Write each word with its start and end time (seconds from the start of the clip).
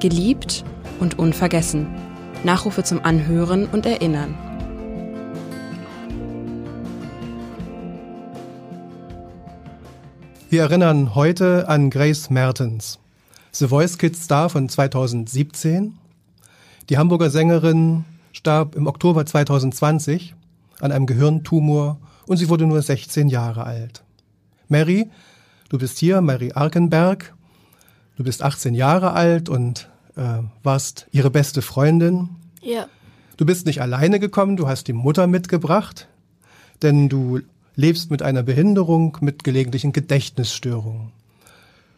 Geliebt 0.00 0.64
und 0.98 1.18
unvergessen. 1.18 1.86
Nachrufe 2.42 2.82
zum 2.82 3.04
Anhören 3.04 3.66
und 3.66 3.84
Erinnern. 3.84 4.34
Wir 10.48 10.62
erinnern 10.62 11.14
heute 11.14 11.68
an 11.68 11.90
Grace 11.90 12.30
Mertens, 12.30 12.98
The 13.52 13.68
Voice 13.68 13.98
Kids 13.98 14.24
Star 14.24 14.48
von 14.48 14.70
2017. 14.70 15.98
Die 16.88 16.96
Hamburger 16.96 17.28
Sängerin 17.28 18.06
starb 18.32 18.76
im 18.76 18.86
Oktober 18.86 19.26
2020 19.26 20.34
an 20.80 20.92
einem 20.92 21.04
Gehirntumor 21.04 21.98
und 22.26 22.38
sie 22.38 22.48
wurde 22.48 22.64
nur 22.64 22.80
16 22.80 23.28
Jahre 23.28 23.64
alt. 23.64 24.02
Mary, 24.66 25.10
du 25.68 25.76
bist 25.76 25.98
hier, 25.98 26.22
Mary 26.22 26.52
Arkenberg. 26.54 27.34
Du 28.20 28.24
bist 28.24 28.42
18 28.42 28.74
Jahre 28.74 29.12
alt 29.12 29.48
und 29.48 29.88
äh, 30.14 30.42
warst 30.62 31.06
ihre 31.10 31.30
beste 31.30 31.62
Freundin. 31.62 32.28
Ja. 32.60 32.84
Du 33.38 33.46
bist 33.46 33.64
nicht 33.64 33.80
alleine 33.80 34.20
gekommen, 34.20 34.58
du 34.58 34.68
hast 34.68 34.88
die 34.88 34.92
Mutter 34.92 35.26
mitgebracht, 35.26 36.06
denn 36.82 37.08
du 37.08 37.40
lebst 37.76 38.10
mit 38.10 38.20
einer 38.20 38.42
Behinderung 38.42 39.16
mit 39.22 39.42
gelegentlichen 39.42 39.94
Gedächtnisstörungen. 39.94 41.12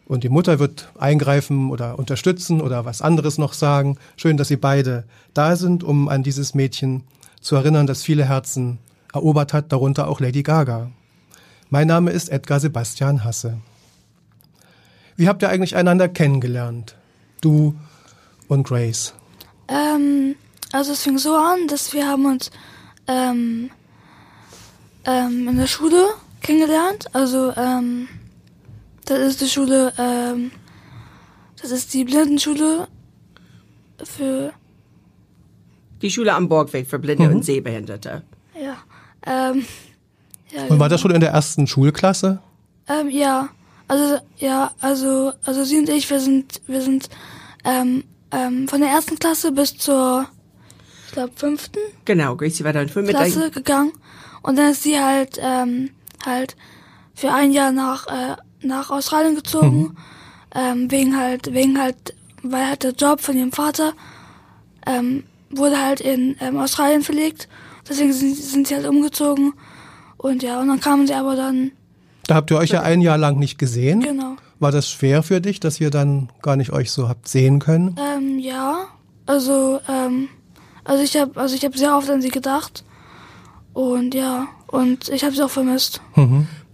Und 0.05 0.23
die 0.23 0.29
Mutter 0.29 0.59
wird 0.59 0.87
eingreifen 0.97 1.69
oder 1.69 1.99
unterstützen 1.99 2.61
oder 2.61 2.85
was 2.85 3.01
anderes 3.01 3.37
noch 3.37 3.51
sagen. 3.51 3.97
Schön, 4.15 4.37
dass 4.37 4.47
Sie 4.47 4.55
beide 4.55 5.03
da 5.33 5.57
sind, 5.57 5.83
um 5.83 6.07
an 6.07 6.23
dieses 6.23 6.53
Mädchen 6.53 7.03
zu 7.41 7.57
erinnern, 7.57 7.85
das 7.85 8.01
viele 8.01 8.23
Herzen 8.23 8.79
erobert 9.11 9.51
hat, 9.51 9.73
darunter 9.73 10.07
auch 10.07 10.21
Lady 10.21 10.41
Gaga. 10.41 10.89
Mein 11.69 11.87
Name 11.87 12.11
ist 12.11 12.29
Edgar 12.29 12.61
Sebastian 12.61 13.25
Hasse. 13.25 13.57
Wie 15.15 15.27
habt 15.27 15.41
ihr 15.41 15.49
eigentlich 15.49 15.75
einander 15.75 16.09
kennengelernt? 16.09 16.95
Du 17.41 17.75
und 18.47 18.67
Grace. 18.67 19.13
Ähm, 19.67 20.35
also 20.71 20.93
es 20.93 21.03
fing 21.03 21.17
so 21.17 21.35
an, 21.35 21.67
dass 21.67 21.93
wir 21.93 22.07
haben 22.07 22.25
uns 22.25 22.51
ähm, 23.07 23.69
ähm, 25.05 25.47
in 25.47 25.57
der 25.57 25.67
Schule 25.67 26.05
kennengelernt. 26.41 27.07
Also 27.13 27.53
ähm, 27.55 28.07
das 29.05 29.19
ist 29.19 29.41
die 29.41 29.49
Schule, 29.49 29.93
ähm, 29.97 30.51
das 31.61 31.71
ist 31.71 31.93
die 31.93 32.05
Blindenschule 32.05 32.87
für 34.03 34.53
Die 36.01 36.11
Schule 36.11 36.33
am 36.33 36.49
Borgweg 36.49 36.87
für 36.87 36.99
Blinde 36.99 37.29
und 37.29 37.43
Sehbehinderte. 37.45 38.23
ja 38.59 38.77
ähm, 39.25 39.65
ja, 40.51 40.65
Und 40.67 40.79
war 40.79 40.89
das 40.89 41.01
schon 41.01 41.11
in 41.11 41.21
der 41.21 41.31
ersten 41.31 41.67
Schulklasse? 41.67 42.39
Ähm, 42.87 43.09
ja, 43.09 43.49
also 43.93 44.17
ja, 44.37 44.71
also 44.81 45.33
also 45.45 45.63
sie 45.63 45.77
und 45.77 45.89
ich, 45.89 46.09
wir 46.09 46.19
sind 46.19 46.61
wir 46.65 46.81
sind 46.81 47.09
ähm, 47.63 48.03
ähm, 48.31 48.67
von 48.67 48.81
der 48.81 48.89
ersten 48.89 49.19
Klasse 49.19 49.51
bis 49.51 49.77
zur 49.77 50.27
ich 51.05 51.13
glaube 51.13 51.33
fünften 51.35 51.79
Genau, 52.05 52.35
Gracie 52.35 52.63
war 52.63 52.73
dann 52.73 52.89
mit 52.95 53.09
Klasse 53.09 53.51
gegangen. 53.51 53.93
Und 54.41 54.57
dann 54.57 54.71
ist 54.71 54.83
sie 54.83 54.99
halt 54.99 55.39
ähm, 55.39 55.91
halt 56.25 56.55
für 57.13 57.31
ein 57.31 57.51
Jahr 57.51 57.71
nach 57.71 58.07
äh, 58.07 58.35
nach 58.61 58.89
Australien 58.89 59.35
gezogen. 59.35 59.95
Ähm, 60.55 60.89
wegen 60.91 61.17
halt 61.17 61.53
wegen 61.53 61.79
halt 61.79 62.15
weil 62.41 62.67
halt 62.67 62.83
der 62.83 62.93
Job 62.93 63.21
von 63.21 63.37
ihrem 63.37 63.51
Vater 63.51 63.93
ähm, 64.87 65.23
wurde 65.49 65.81
halt 65.81 66.01
in 66.01 66.35
ähm, 66.39 66.57
Australien 66.57 67.03
verlegt. 67.03 67.47
Deswegen 67.87 68.11
sind, 68.11 68.35
sind 68.35 68.67
sie 68.67 68.75
halt 68.75 68.87
umgezogen. 68.87 69.53
Und 70.17 70.41
ja 70.41 70.59
und 70.59 70.67
dann 70.67 70.79
kamen 70.79 71.05
sie 71.05 71.13
aber 71.13 71.35
dann 71.35 71.73
Da 72.27 72.35
habt 72.35 72.51
ihr 72.51 72.57
euch 72.57 72.69
ja 72.69 72.81
ein 72.81 73.01
Jahr 73.01 73.17
lang 73.17 73.37
nicht 73.37 73.57
gesehen. 73.57 74.01
genau 74.01 74.35
War 74.59 74.71
das 74.71 74.89
schwer 74.89 75.23
für 75.23 75.41
dich, 75.41 75.59
dass 75.59 75.79
ihr 75.81 75.89
dann 75.89 76.29
gar 76.41 76.55
nicht 76.55 76.71
euch 76.71 76.91
so 76.91 77.09
habt 77.09 77.27
sehen 77.27 77.59
können? 77.59 77.95
Ähm, 77.99 78.39
ja. 78.39 78.85
Also, 79.25 79.79
ähm, 79.89 80.29
also 80.83 81.03
ich 81.03 81.15
habe 81.17 81.39
also 81.39 81.55
ich 81.55 81.63
habe 81.65 81.77
sehr 81.77 81.95
oft 81.95 82.09
an 82.09 82.21
sie 82.21 82.29
gedacht. 82.29 82.83
Und 83.73 84.13
ja, 84.13 84.47
und 84.67 85.09
ich 85.09 85.23
habe 85.23 85.35
sie 85.35 85.43
auch 85.43 85.49
vermisst. 85.49 86.01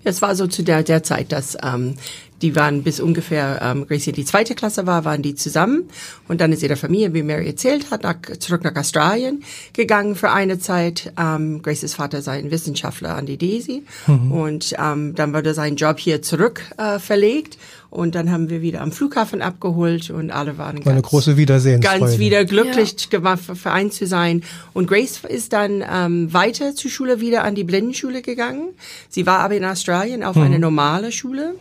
Es 0.04 0.22
war 0.22 0.36
so 0.36 0.48
zu 0.48 0.64
der, 0.64 0.84
der 0.84 1.04
Zeit, 1.04 1.32
dass 1.32 1.58
ähm, 1.64 1.96
die 2.42 2.56
waren 2.56 2.84
bis 2.84 3.00
ungefähr, 3.00 3.60
ähm, 3.62 3.88
Gracie 3.88 4.12
die 4.12 4.26
zweite 4.26 4.56
Klasse 4.56 4.86
war, 4.88 5.06
waren 5.06 5.22
die 5.22 5.36
zusammen. 5.36 5.90
Und 6.28 6.42
dann 6.42 6.52
ist 6.52 6.64
ihre 6.64 6.76
Familie, 6.76 7.14
wie 7.14 7.24
Mary 7.24 7.48
erzählt 7.48 7.92
hat, 7.92 8.04
nach, 8.04 8.16
zurück 8.40 8.64
nach 8.64 8.76
Australien 8.76 9.44
gegangen 9.74 10.16
für 10.16 10.32
eine 10.32 10.60
Zeit. 10.60 11.14
Ähm, 11.18 11.62
Graces 11.62 11.94
Vater 11.94 12.22
sei 12.22 12.40
ein 12.40 12.52
Wissenschaftler 12.52 13.16
an 13.16 13.26
die 13.26 13.38
Daisy. 13.38 13.84
Und 14.32 14.76
ähm, 14.80 15.16
dann 15.16 15.34
wurde 15.34 15.54
sein 15.54 15.76
Job 15.76 16.00
hier 16.00 16.22
zurück 16.22 16.62
äh, 16.78 17.00
verlegt. 17.00 17.58
Und 17.90 18.14
dann 18.14 18.32
haben 18.32 18.50
wir 18.50 18.62
wieder 18.62 18.82
am 18.82 18.92
Flughafen 18.92 19.42
abgeholt 19.42 20.12
und 20.12 20.30
alle 20.30 20.58
waren 20.58 20.78
War 20.86 20.92
eine 20.92 21.02
ganz, 21.02 21.08
große 21.08 21.38
Wiedersehensfreude. 21.38 22.00
ganz 22.00 22.20
wieder 22.20 22.46
glücklich 22.46 23.10
gemacht, 23.10 23.42
vereint 23.56 23.94
zu 23.94 24.06
sein. 24.06 24.44
Und 24.74 24.88
Grace 24.88 25.22
ist 25.28 25.54
dann 25.54 25.84
ähm, 25.92 26.32
weiter 26.32 26.76
zur 26.76 26.92
Schule 26.92 27.20
wieder 27.20 27.44
an 27.44 27.56
die 27.56 27.64
Blindenschule 27.64 28.22
gegangen. 28.22 28.70
Sie 29.10 29.26
war 29.26 29.40
aber 29.40 29.56
in 29.56 29.66
Australien 29.66 30.24
auf 30.24 30.38
eine 30.38 30.60
normale 30.60 31.12
Schule. 31.12 31.56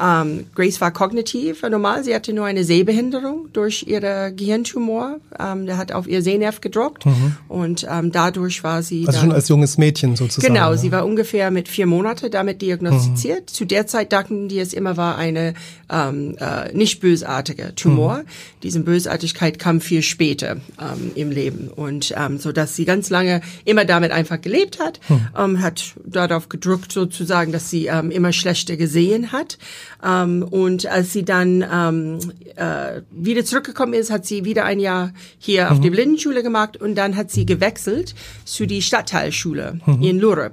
Ähm, 0.00 0.46
Grace 0.54 0.80
war 0.80 0.90
kognitiv 0.90 1.62
normal. 1.62 2.02
Sie 2.02 2.14
hatte 2.14 2.32
nur 2.32 2.46
eine 2.46 2.64
Sehbehinderung 2.64 3.48
durch 3.52 3.84
ihre 3.86 4.32
Gehirntumor. 4.34 5.16
Ähm, 5.38 5.66
der 5.66 5.76
hat 5.76 5.92
auf 5.92 6.08
ihr 6.08 6.22
Sehnerv 6.22 6.60
gedruckt. 6.60 7.04
Und 7.48 7.86
ähm, 7.88 8.10
dadurch 8.10 8.64
war 8.64 8.82
sie 8.82 9.06
Also 9.06 9.12
dann 9.12 9.28
schon 9.28 9.32
als 9.32 9.48
junges 9.48 9.78
Mädchen 9.78 10.16
sozusagen. 10.16 10.54
Genau, 10.54 10.70
ja. 10.72 10.76
sie 10.76 10.90
war 10.90 11.06
ungefähr 11.06 11.50
mit 11.50 11.68
vier 11.68 11.86
Monate 11.86 12.30
damit 12.30 12.62
diagnostiziert. 12.62 13.48
Zu 13.48 13.64
der 13.64 13.86
Zeit 13.86 14.12
dachten 14.12 14.48
die, 14.48 14.58
es 14.58 14.72
immer 14.72 14.96
war 14.96 15.16
eine 15.16 15.54
ähm, 15.90 16.36
äh, 16.38 16.72
nicht 16.72 17.00
bösartige 17.00 17.74
Tumor. 17.74 18.24
Diese 18.62 18.80
Bösartigkeit 18.80 19.58
kam 19.58 19.80
viel 19.80 20.02
später 20.02 20.58
ähm, 20.80 21.12
im 21.14 21.30
Leben. 21.30 21.68
Und 21.68 22.14
ähm, 22.16 22.38
so, 22.38 22.52
dass 22.52 22.76
sie 22.76 22.84
ganz 22.84 23.10
lange 23.10 23.40
immer 23.64 23.84
damit 23.84 24.12
einfach 24.12 24.40
gelebt 24.40 24.78
hat, 24.78 25.00
ähm, 25.38 25.62
hat 25.62 25.94
darauf 26.04 26.48
gedrückt 26.48 26.92
sozusagen, 26.92 27.52
dass 27.52 27.70
sie 27.70 27.86
ähm, 27.86 28.10
immer 28.10 28.32
schlechter 28.32 28.76
gesehen 28.76 29.32
hat. 29.32 29.58
Ähm, 30.04 30.42
und 30.42 30.86
als 30.86 31.12
sie 31.12 31.24
dann 31.24 31.64
ähm, 31.72 32.18
äh, 32.56 33.02
wieder 33.10 33.44
zurückgekommen 33.44 33.94
ist, 33.94 34.10
hat 34.10 34.26
sie 34.26 34.44
wieder 34.44 34.64
ein 34.64 34.80
Jahr 34.80 35.12
hier 35.38 35.70
auf 35.70 35.80
die 35.80 35.90
Blindenschule 35.90 36.42
gemacht. 36.42 36.76
Und 36.76 36.96
dann 36.96 37.16
hat 37.16 37.30
sie 37.30 37.46
gewechselt 37.46 38.14
zu 38.44 38.66
die 38.66 38.82
Stadtteilschule 38.82 39.80
in 40.00 40.18
Lurup 40.18 40.52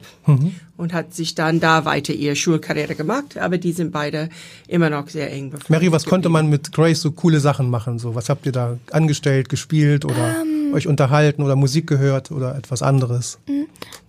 und 0.77 0.93
hat 0.93 1.13
sich 1.13 1.35
dann 1.35 1.59
da 1.59 1.85
weiter 1.85 2.13
ihre 2.13 2.35
Schulkarriere 2.35 2.95
gemacht. 2.95 3.37
Aber 3.37 3.57
die 3.57 3.71
sind 3.71 3.91
beide 3.91 4.29
immer 4.67 4.89
noch 4.89 5.07
sehr 5.07 5.31
eng 5.31 5.49
befreundet. 5.49 5.69
Mary, 5.69 5.91
was 5.91 6.05
konnte 6.05 6.29
man 6.29 6.49
mit 6.49 6.71
Grace 6.71 7.01
so 7.01 7.11
coole 7.11 7.39
Sachen 7.39 7.69
machen? 7.69 7.99
So, 7.99 8.15
was 8.15 8.29
habt 8.29 8.45
ihr 8.45 8.51
da 8.51 8.77
angestellt, 8.91 9.49
gespielt 9.49 10.05
oder 10.05 10.35
Ähm. 10.41 10.73
euch 10.73 10.87
unterhalten 10.87 11.43
oder 11.43 11.55
Musik 11.55 11.87
gehört 11.87 12.31
oder 12.31 12.55
etwas 12.55 12.81
anderes? 12.81 13.39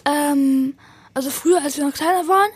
Ähm, 0.04 0.74
also 1.14 1.30
früher, 1.30 1.62
als 1.62 1.76
wir 1.76 1.84
noch 1.86 1.94
kleiner 1.94 2.28
waren, 2.28 2.50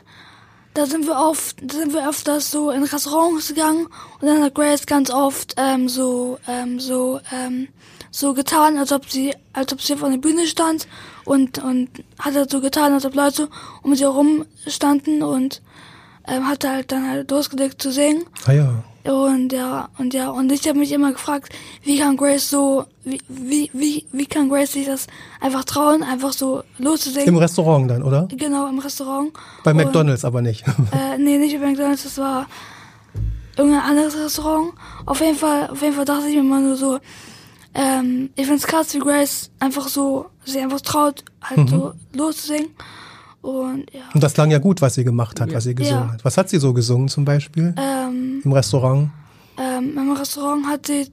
da 0.75 0.87
sind 0.87 1.06
wir 1.06 1.16
oft, 1.16 1.56
da 1.62 1.76
sind 1.76 1.93
wir 1.93 2.09
öfters 2.09 2.50
so 2.50 2.70
in 2.70 2.84
Restaurants 2.84 3.49
gegangen 3.49 3.87
und 4.20 4.26
dann 4.26 4.43
hat 4.43 4.54
Grace 4.54 4.87
ganz 4.87 5.10
oft 5.10 5.54
ähm, 5.56 5.88
so, 5.88 6.38
ähm, 6.47 6.78
so, 6.78 7.20
ähm, 7.32 7.69
so 8.12 8.34
getan, 8.34 8.78
als 8.78 8.93
ob 8.93 9.10
sie, 9.10 9.34
als 9.53 9.72
ob 9.72 9.81
sie 9.82 9.94
auf 9.94 10.04
einer 10.04 10.19
Bühne 10.19 10.47
stand 10.47 10.87
und 11.31 11.63
und 11.63 11.89
hat 12.19 12.35
halt 12.35 12.51
so 12.51 12.61
getan, 12.61 12.93
als 12.93 13.05
ob 13.05 13.15
Leute 13.15 13.49
um 13.83 13.95
sie 13.95 14.03
herum 14.03 14.45
standen 14.67 15.23
und 15.23 15.63
ähm, 16.27 16.49
hat 16.49 16.65
halt 16.65 16.91
dann 16.91 17.09
halt 17.09 17.31
losgelegt 17.31 17.81
zu 17.81 17.93
singen. 17.93 18.25
Ah 18.47 18.53
ja. 18.53 18.83
Und 19.05 19.53
ja, 19.53 19.89
und 19.97 20.13
ja, 20.13 20.29
und 20.29 20.53
ich 20.53 20.69
habe 20.69 20.79
mich 20.79 20.93
immer 20.93 21.13
gefragt, 21.13 21.55
wie 21.85 21.99
kann 21.99 22.17
Grace 22.17 22.51
so, 22.51 22.85
wie, 23.05 23.21
wie, 23.29 23.71
wie, 23.73 24.05
wie 24.13 24.27
kann 24.27 24.51
Grace 24.51 24.73
sich 24.73 24.87
das 24.87 25.07
einfach 25.41 25.65
trauen, 25.65 26.03
einfach 26.03 26.33
so 26.33 26.65
loszusingen? 26.79 27.29
Im 27.29 27.37
Restaurant 27.37 27.91
dann, 27.91 28.03
oder? 28.03 28.29
Genau, 28.37 28.69
im 28.69 28.79
Restaurant. 28.79 29.33
Bei 29.65 29.71
Und, 29.71 29.79
McDonalds 29.79 30.25
aber 30.25 30.43
nicht. 30.43 30.67
Äh, 30.67 31.17
nee, 31.19 31.39
nicht 31.39 31.59
bei 31.61 31.69
McDonalds, 31.69 32.03
das 32.03 32.19
war 32.19 32.47
irgendein 33.56 33.83
anderes 33.83 34.17
Restaurant. 34.19 34.73
Auf 35.06 35.21
jeden 35.21 35.37
Fall, 35.37 35.71
auf 35.71 35.81
jeden 35.81 35.94
Fall 35.94 36.05
dachte 36.05 36.29
ich 36.29 36.35
mir 36.35 36.43
mal 36.43 36.61
nur 36.61 36.76
so, 36.76 36.99
ähm, 37.75 38.31
ich 38.37 38.46
find's 38.46 38.67
krass, 38.67 38.93
wie 38.94 38.99
Grace 38.99 39.50
einfach 39.61 39.88
so, 39.88 40.26
sich 40.44 40.61
einfach 40.61 40.81
traut, 40.81 41.25
halt 41.43 41.69
so 41.69 41.93
loszusingen. 42.14 42.70
Und 43.43 43.87
ja. 43.93 44.02
Und 44.12 44.22
das 44.22 44.34
klang 44.34 44.50
ja 44.50 44.58
gut, 44.58 44.82
was 44.82 44.94
sie 44.96 45.05
gemacht 45.05 45.40
hat, 45.40 45.52
was 45.55 45.64
sie 45.64 45.75
gesungen 45.75 46.08
Ja. 46.08 46.12
hat. 46.12 46.25
Was 46.25 46.37
hat 46.37 46.50
sie 46.50 46.58
so 46.58 46.72
gesungen 46.75 47.08
zum 47.08 47.25
Beispiel 47.25 47.75
Ähm, 47.78 48.43
im 48.44 48.52
Restaurant? 48.52 49.08
ähm, 49.56 49.96
im 49.96 50.12
Restaurant 50.12 50.67
hat 50.67 50.87
sie, 50.87 51.11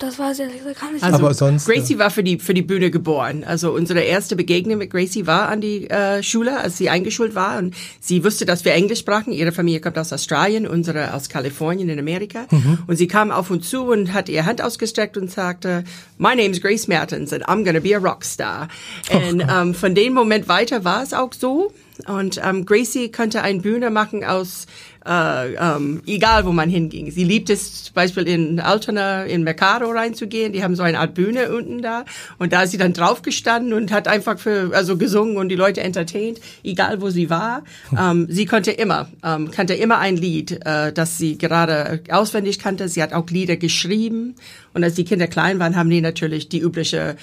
das 0.00 0.18
weiß 0.18 0.38
ich 0.38 0.44
ehrlich 0.46 0.58
gesagt 0.58 0.80
gar 0.80 0.92
nicht. 0.92 1.04
Also 1.04 1.18
Aber 1.18 1.34
sonst, 1.34 1.66
Gracie 1.66 1.98
war 1.98 2.10
für 2.10 2.22
die 2.22 2.38
für 2.38 2.54
die 2.54 2.62
Bühne 2.62 2.90
geboren. 2.90 3.44
Also 3.44 3.72
unsere 3.72 4.00
erste 4.00 4.34
Begegnung 4.34 4.78
mit 4.78 4.90
Gracie 4.90 5.26
war 5.26 5.48
an 5.48 5.60
die 5.60 5.88
äh, 5.88 6.22
Schule, 6.22 6.58
als 6.58 6.78
sie 6.78 6.88
eingeschult 6.88 7.34
war 7.34 7.58
und 7.58 7.74
sie 8.00 8.24
wusste, 8.24 8.46
dass 8.46 8.64
wir 8.64 8.72
Englisch 8.72 9.00
sprachen. 9.00 9.32
Ihre 9.32 9.52
Familie 9.52 9.80
kommt 9.80 9.98
aus 9.98 10.12
Australien, 10.12 10.66
unsere 10.66 11.14
aus 11.14 11.28
Kalifornien 11.28 11.88
in 11.88 11.98
Amerika. 11.98 12.46
Und 12.86 12.96
sie 12.96 13.06
kam 13.06 13.30
auf 13.30 13.50
uns 13.50 13.68
zu 13.68 13.84
und 13.84 14.12
hat 14.12 14.28
ihre 14.28 14.46
Hand 14.46 14.62
ausgestreckt 14.62 15.16
und 15.16 15.30
sagte, 15.30 15.84
"My 16.18 16.34
name's 16.34 16.60
Grace 16.60 16.88
Mertens 16.88 17.32
and 17.32 17.46
I'm 17.46 17.64
gonna 17.64 17.80
be 17.80 17.94
a 17.94 17.98
rockstar." 17.98 18.68
Und 19.12 19.42
ähm, 19.48 19.74
von 19.74 19.94
dem 19.94 20.14
Moment 20.14 20.48
weiter 20.48 20.84
war 20.84 21.02
es 21.02 21.12
auch 21.12 21.32
so. 21.32 21.72
und 22.06 22.40
ähm, 22.42 22.64
Gracie 22.64 23.10
könnte 23.10 23.42
eine 23.42 23.60
Bühne 23.60 23.90
machen 23.90 24.24
aus 24.24 24.66
äh, 25.06 25.54
ähm, 25.54 26.02
egal 26.06 26.44
wo 26.44 26.52
man 26.52 26.68
hinging. 26.68 27.10
Sie 27.10 27.24
liebt 27.24 27.50
es 27.50 27.84
zum 27.84 27.94
Beispiel 27.94 28.28
in 28.28 28.60
Altona 28.60 29.24
in 29.24 29.42
Mercado 29.42 29.90
reinzugehen. 29.90 30.52
Die 30.52 30.62
haben 30.62 30.76
so 30.76 30.82
eine 30.82 30.98
Art 30.98 31.14
Bühne 31.14 31.54
unten 31.54 31.82
da 31.82 32.04
und 32.38 32.52
da 32.52 32.62
ist 32.62 32.70
sie 32.70 32.78
dann 32.78 32.92
draufgestanden 32.92 33.72
und 33.72 33.92
hat 33.92 34.08
einfach 34.08 34.38
für 34.38 34.74
also 34.74 34.96
gesungen 34.96 35.36
und 35.36 35.48
die 35.48 35.56
Leute 35.56 35.80
entertained, 35.80 36.40
egal 36.62 37.00
wo 37.00 37.10
sie 37.10 37.30
war. 37.30 37.64
Ähm, 37.98 38.26
sie 38.28 38.46
konnte 38.46 38.72
immer 38.72 39.08
ähm, 39.24 39.50
kannte 39.50 39.74
immer 39.74 39.98
ein 39.98 40.16
Lied, 40.16 40.60
äh, 40.64 40.92
das 40.92 41.18
sie 41.18 41.38
gerade 41.38 42.02
auswendig 42.10 42.58
kannte. 42.58 42.88
Sie 42.88 43.02
hat 43.02 43.12
auch 43.12 43.28
Lieder 43.30 43.56
geschrieben 43.56 44.34
und 44.74 44.84
als 44.84 44.94
die 44.94 45.04
Kinder 45.04 45.26
klein 45.26 45.58
waren, 45.58 45.76
haben 45.76 45.90
die 45.90 46.00
natürlich 46.00 46.48
die 46.48 46.60
übliche 46.60 47.16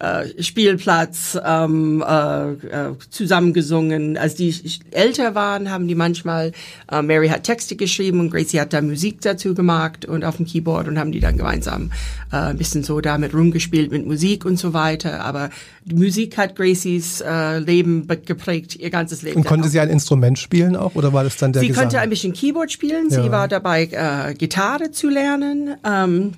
äh, 0.00 0.42
Spielplatz 0.42 1.38
ähm, 1.44 2.02
äh, 2.06 2.50
äh, 2.52 2.94
zusammengesungen. 3.10 4.16
Als 4.16 4.34
die 4.34 4.54
älter 4.90 5.34
waren, 5.34 5.70
haben 5.70 5.86
die 5.88 5.94
manchmal, 5.94 6.52
äh, 6.90 7.02
Mary 7.02 7.28
hat 7.28 7.44
Texte 7.44 7.76
geschrieben 7.76 8.20
und 8.20 8.30
Gracie 8.30 8.60
hat 8.60 8.72
da 8.72 8.80
Musik 8.80 9.20
dazu 9.20 9.54
gemacht 9.54 10.06
und 10.06 10.24
auf 10.24 10.38
dem 10.38 10.46
Keyboard 10.46 10.88
und 10.88 10.98
haben 10.98 11.12
die 11.12 11.20
dann 11.20 11.36
gemeinsam 11.36 11.90
äh, 12.32 12.36
ein 12.36 12.56
bisschen 12.56 12.82
so 12.82 13.00
damit 13.00 13.34
rumgespielt 13.34 13.92
mit 13.92 14.06
Musik 14.06 14.44
und 14.44 14.58
so 14.58 14.72
weiter. 14.72 15.22
Aber 15.24 15.50
die 15.84 15.94
Musik 15.94 16.38
hat 16.38 16.56
Gracies 16.56 17.20
äh, 17.20 17.58
Leben 17.58 18.06
geprägt, 18.24 18.76
ihr 18.76 18.90
ganzes 18.90 19.22
Leben. 19.22 19.36
Und 19.36 19.44
konnte 19.44 19.68
sie 19.68 19.80
ein 19.80 19.90
Instrument 19.90 20.38
spielen 20.38 20.76
auch 20.76 20.94
oder 20.94 21.12
war 21.12 21.24
das 21.24 21.36
dann 21.36 21.52
der 21.52 21.60
Sie 21.60 21.68
Gesang? 21.68 21.84
konnte 21.84 22.00
ein 22.00 22.10
bisschen 22.10 22.32
Keyboard 22.32 22.72
spielen. 22.72 23.08
Ja. 23.10 23.22
Sie 23.22 23.30
war 23.30 23.48
dabei, 23.48 23.84
äh, 23.84 24.34
Gitarre 24.34 24.90
zu 24.92 25.08
lernen. 25.08 25.76
Ähm, 25.84 26.32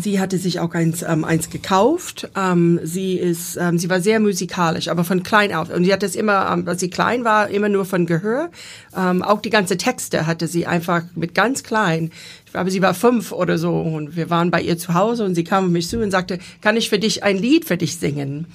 Sie 0.00 0.20
hatte 0.20 0.38
sich 0.38 0.60
auch 0.60 0.74
eins, 0.74 1.02
ähm, 1.02 1.24
eins 1.24 1.50
gekauft. 1.50 2.28
Ähm, 2.36 2.80
sie 2.82 3.16
ist, 3.16 3.56
ähm, 3.56 3.78
sie 3.78 3.90
war 3.90 4.00
sehr 4.00 4.20
musikalisch, 4.20 4.88
aber 4.88 5.04
von 5.04 5.22
klein 5.22 5.52
auf. 5.52 5.70
Und 5.70 5.84
sie 5.84 5.92
hat 5.92 6.02
es 6.02 6.14
immer, 6.14 6.50
ähm, 6.52 6.68
als 6.68 6.80
sie 6.80 6.90
klein 6.90 7.24
war, 7.24 7.48
immer 7.48 7.68
nur 7.68 7.84
von 7.84 8.06
Gehör. 8.06 8.50
Ähm, 8.96 9.22
auch 9.22 9.40
die 9.40 9.50
ganze 9.50 9.76
Texte 9.76 10.26
hatte 10.26 10.46
sie 10.46 10.66
einfach 10.66 11.02
mit 11.14 11.34
ganz 11.34 11.62
klein. 11.62 12.10
Ich 12.46 12.52
glaube, 12.52 12.70
sie 12.70 12.80
war 12.80 12.94
fünf 12.94 13.32
oder 13.32 13.58
so 13.58 13.78
und 13.78 14.16
wir 14.16 14.30
waren 14.30 14.50
bei 14.50 14.62
ihr 14.62 14.78
zu 14.78 14.94
Hause 14.94 15.24
und 15.24 15.34
sie 15.34 15.44
kam 15.44 15.66
auf 15.66 15.70
mich 15.70 15.88
zu 15.88 15.98
und 15.98 16.10
sagte, 16.10 16.38
kann 16.62 16.76
ich 16.76 16.88
für 16.88 16.98
dich 16.98 17.22
ein 17.22 17.36
Lied 17.36 17.66
für 17.66 17.76
dich 17.76 17.98
singen? 17.98 18.46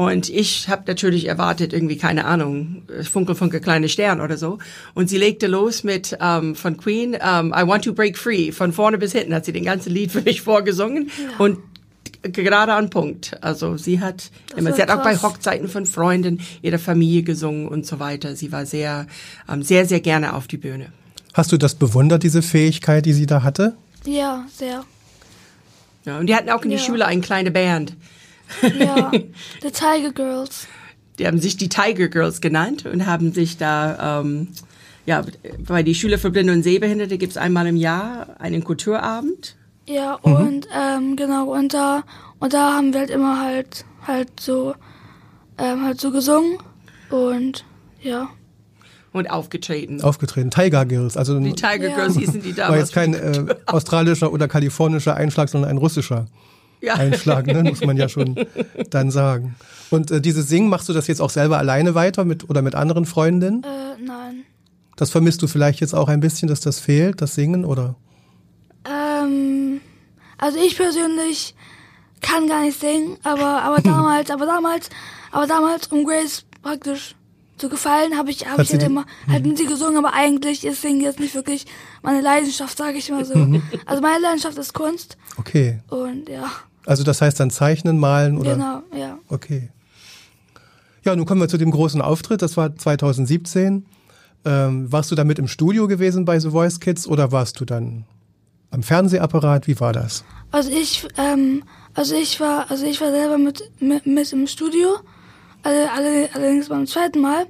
Und 0.00 0.30
ich 0.30 0.70
habe 0.70 0.84
natürlich 0.86 1.28
erwartet, 1.28 1.74
irgendwie, 1.74 1.98
keine 1.98 2.24
Ahnung, 2.24 2.84
Funkel, 3.02 3.34
Funkel, 3.34 3.60
kleine 3.60 3.90
Stern 3.90 4.22
oder 4.22 4.38
so. 4.38 4.56
Und 4.94 5.10
sie 5.10 5.18
legte 5.18 5.46
los 5.46 5.84
mit 5.84 6.16
ähm, 6.22 6.54
von 6.54 6.78
Queen, 6.78 7.18
ähm, 7.22 7.52
I 7.54 7.66
Want 7.66 7.84
to 7.84 7.92
Break 7.92 8.16
Free. 8.16 8.50
Von 8.50 8.72
vorne 8.72 8.96
bis 8.96 9.12
hinten 9.12 9.34
hat 9.34 9.44
sie 9.44 9.52
den 9.52 9.66
ganzen 9.66 9.92
Lied 9.92 10.10
für 10.12 10.22
mich 10.22 10.40
vorgesungen. 10.40 11.10
Ja. 11.22 11.44
Und 11.44 11.58
gerade 12.22 12.72
an 12.72 12.88
Punkt. 12.88 13.36
Also 13.44 13.76
sie 13.76 14.00
hat 14.00 14.30
immer, 14.56 14.72
sie 14.72 14.80
hat 14.80 14.88
auch 14.88 15.02
bei 15.02 15.18
Hochzeiten 15.18 15.68
von 15.68 15.84
Freunden 15.84 16.40
ihrer 16.62 16.78
Familie 16.78 17.22
gesungen 17.22 17.68
und 17.68 17.84
so 17.84 18.00
weiter. 18.00 18.36
Sie 18.36 18.52
war 18.52 18.64
sehr, 18.64 19.06
ähm, 19.52 19.62
sehr, 19.62 19.84
sehr 19.84 20.00
gerne 20.00 20.32
auf 20.32 20.46
die 20.46 20.56
Bühne. 20.56 20.86
Hast 21.34 21.52
du 21.52 21.58
das 21.58 21.74
bewundert, 21.74 22.22
diese 22.22 22.40
Fähigkeit, 22.40 23.04
die 23.04 23.12
sie 23.12 23.26
da 23.26 23.42
hatte? 23.42 23.76
Ja, 24.06 24.46
sehr. 24.50 24.82
Ja, 26.06 26.18
und 26.18 26.26
die 26.26 26.34
hatten 26.34 26.48
auch 26.48 26.62
in 26.62 26.70
ja. 26.70 26.78
die 26.78 26.82
Schule 26.82 27.04
eine 27.04 27.20
kleine 27.20 27.50
Band. 27.50 27.92
Ja, 28.78 29.10
The 29.62 29.70
Tiger 29.70 30.12
Girls. 30.12 30.66
Die 31.18 31.26
haben 31.26 31.38
sich 31.38 31.56
die 31.56 31.68
Tiger 31.68 32.08
Girls 32.08 32.40
genannt 32.40 32.86
und 32.86 33.06
haben 33.06 33.32
sich 33.32 33.58
da, 33.58 34.20
ähm, 34.20 34.48
ja, 35.06 35.22
bei 35.58 35.82
die 35.82 35.94
Schule 35.94 36.18
für 36.18 36.30
Blinde 36.30 36.52
und 36.52 36.62
Sehbehinderte 36.62 37.18
gibt 37.18 37.32
es 37.32 37.36
einmal 37.36 37.66
im 37.66 37.76
Jahr 37.76 38.36
einen 38.38 38.64
Kulturabend. 38.64 39.56
Ja, 39.86 40.18
mhm. 40.24 40.32
und 40.32 40.68
ähm, 40.74 41.16
genau, 41.16 41.52
und 41.52 41.74
da, 41.74 42.04
und 42.38 42.54
da 42.54 42.74
haben 42.74 42.92
wir 42.92 43.00
halt 43.00 43.10
immer 43.10 43.42
halt, 43.42 43.84
halt 44.06 44.28
so, 44.38 44.74
ähm, 45.58 45.84
halt 45.84 46.00
so 46.00 46.10
gesungen 46.10 46.58
und 47.10 47.64
ja. 48.00 48.30
Und 49.12 49.28
aufgetreten. 49.28 50.02
Aufgetreten. 50.02 50.50
Tiger 50.50 50.86
Girls. 50.86 51.16
Also 51.16 51.38
die 51.40 51.52
Tiger 51.52 51.88
ja. 51.88 51.96
Girls 51.96 52.16
hießen 52.16 52.42
die 52.42 52.52
damals. 52.52 52.70
War 52.70 52.78
jetzt 52.78 52.92
kein 52.92 53.14
äh, 53.14 53.56
australischer 53.66 54.32
oder 54.32 54.46
kalifornischer 54.46 55.16
Einschlag, 55.16 55.48
sondern 55.48 55.70
ein 55.70 55.78
russischer 55.78 56.26
ja. 56.80 56.94
Einschlag, 56.94 57.46
ne? 57.46 57.62
muss 57.62 57.84
man 57.84 57.96
ja 57.96 58.08
schon 58.08 58.36
dann 58.90 59.10
sagen. 59.10 59.56
Und 59.90 60.10
äh, 60.10 60.20
dieses 60.20 60.48
Singen, 60.48 60.68
machst 60.68 60.88
du 60.88 60.92
das 60.92 61.06
jetzt 61.06 61.20
auch 61.20 61.30
selber 61.30 61.58
alleine 61.58 61.94
weiter 61.94 62.24
mit 62.24 62.48
oder 62.48 62.62
mit 62.62 62.74
anderen 62.74 63.06
Freundinnen? 63.06 63.64
Äh, 63.64 64.02
nein. 64.02 64.44
Das 64.96 65.10
vermisst 65.10 65.42
du 65.42 65.46
vielleicht 65.46 65.80
jetzt 65.80 65.94
auch 65.94 66.08
ein 66.08 66.20
bisschen, 66.20 66.48
dass 66.48 66.60
das 66.60 66.78
fehlt, 66.78 67.22
das 67.22 67.34
Singen, 67.34 67.64
oder? 67.64 67.96
Ähm, 68.84 69.80
also 70.38 70.58
ich 70.58 70.76
persönlich 70.76 71.54
kann 72.20 72.48
gar 72.48 72.62
nicht 72.62 72.78
singen, 72.78 73.16
aber 73.22 73.62
aber 73.62 73.76
damals, 73.82 74.30
aber 74.30 74.46
damals, 74.46 74.90
aber 75.32 75.46
damals 75.46 75.86
um 75.88 76.04
Grace 76.04 76.44
praktisch 76.62 77.14
zu 77.56 77.68
gefallen, 77.68 78.16
habe 78.16 78.30
ich, 78.30 78.46
habe 78.48 78.62
ich 78.62 78.72
halt 78.72 78.82
immer 78.82 79.04
halt 79.28 79.44
mit 79.44 79.58
sie 79.58 79.66
gesungen, 79.66 79.98
aber 79.98 80.14
eigentlich 80.14 80.64
ist 80.64 80.80
Singen 80.80 81.02
jetzt 81.02 81.20
nicht 81.20 81.34
wirklich 81.34 81.66
meine 82.02 82.22
Leidenschaft, 82.22 82.76
sage 82.76 82.96
ich 82.96 83.10
mal 83.10 83.24
so. 83.24 83.36
Mhm. 83.36 83.62
Also 83.84 84.00
meine 84.00 84.20
Leidenschaft 84.20 84.56
ist 84.56 84.72
Kunst. 84.72 85.18
Okay. 85.36 85.80
Und 85.90 86.28
ja. 86.28 86.50
Also 86.86 87.04
das 87.04 87.20
heißt 87.20 87.38
dann 87.38 87.50
zeichnen, 87.50 87.98
malen 87.98 88.38
oder? 88.38 88.54
Genau, 88.54 88.82
ja. 88.96 89.18
Okay. 89.28 89.70
Ja, 91.04 91.16
nun 91.16 91.26
kommen 91.26 91.40
wir 91.40 91.48
zu 91.48 91.58
dem 91.58 91.70
großen 91.70 92.02
Auftritt. 92.02 92.42
Das 92.42 92.56
war 92.56 92.76
2017. 92.76 93.86
Ähm, 94.44 94.92
warst 94.92 95.10
du 95.10 95.14
damit 95.14 95.38
im 95.38 95.48
Studio 95.48 95.86
gewesen 95.86 96.24
bei 96.24 96.38
The 96.38 96.50
Voice 96.50 96.80
Kids 96.80 97.06
oder 97.06 97.32
warst 97.32 97.60
du 97.60 97.64
dann 97.64 98.04
am 98.70 98.82
Fernsehapparat? 98.82 99.66
Wie 99.66 99.78
war 99.80 99.92
das? 99.92 100.24
Also 100.50 100.70
ich, 100.70 101.06
ähm, 101.18 101.62
also 101.94 102.14
ich 102.14 102.40
war, 102.40 102.70
also 102.70 102.86
ich 102.86 103.00
war 103.00 103.10
selber 103.10 103.38
mit, 103.38 103.62
mit, 103.80 104.06
mit 104.06 104.32
im 104.32 104.46
Studio 104.46 104.96
alle, 105.62 105.92
alle, 105.92 106.28
allerdings 106.34 106.68
beim 106.68 106.86
zweiten 106.86 107.20
Mal. 107.20 107.46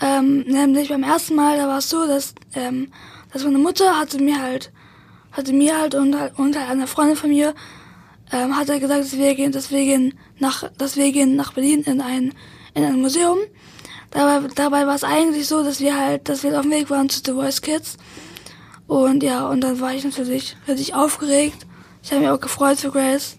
Ähm, 0.00 0.40
nämlich 0.40 0.88
beim 0.88 1.04
ersten 1.04 1.34
Mal, 1.36 1.56
da 1.56 1.68
war 1.68 1.78
es 1.78 1.88
so, 1.88 2.06
dass, 2.06 2.34
ähm, 2.54 2.88
dass 3.32 3.44
meine 3.44 3.58
Mutter 3.58 3.98
hatte 3.98 4.20
mir 4.20 4.42
halt, 4.42 4.72
hatte 5.30 5.52
mir 5.52 5.80
halt 5.80 5.94
und, 5.94 6.14
und 6.36 6.58
halt 6.58 6.70
einer 6.70 6.86
Freundin 6.86 7.16
von 7.16 7.30
mir, 7.30 7.54
ähm, 8.32 8.56
hat 8.56 8.68
er 8.68 8.80
gesagt, 8.80 9.00
dass 9.00 9.16
wir 9.16 9.34
gehen, 9.34 9.52
dass 9.52 9.70
wir 9.70 9.84
gehen 9.84 10.18
nach, 10.38 10.70
dass 10.78 10.96
wir 10.96 11.12
gehen 11.12 11.36
nach 11.36 11.52
Berlin 11.52 11.82
in 11.82 12.00
ein, 12.00 12.34
in 12.74 12.84
ein 12.84 13.00
Museum. 13.00 13.38
Dabei, 14.10 14.46
dabei 14.54 14.86
war 14.86 14.94
es 14.94 15.04
eigentlich 15.04 15.46
so, 15.46 15.62
dass 15.62 15.80
wir 15.80 15.98
halt, 15.98 16.28
dass 16.28 16.42
wir 16.42 16.56
auf 16.56 16.62
dem 16.62 16.70
Weg 16.70 16.90
waren 16.90 17.08
zu 17.08 17.20
The 17.24 17.32
Voice 17.32 17.62
Kids. 17.62 17.96
Und 18.86 19.22
ja, 19.22 19.48
und 19.48 19.62
dann 19.62 19.80
war 19.80 19.94
ich 19.94 20.04
natürlich, 20.04 20.56
natürlich 20.66 20.94
aufgeregt. 20.94 21.66
Ich 22.02 22.10
habe 22.10 22.22
mich 22.22 22.30
auch 22.30 22.40
gefreut 22.40 22.78
für 22.78 22.90
Grace. 22.90 23.38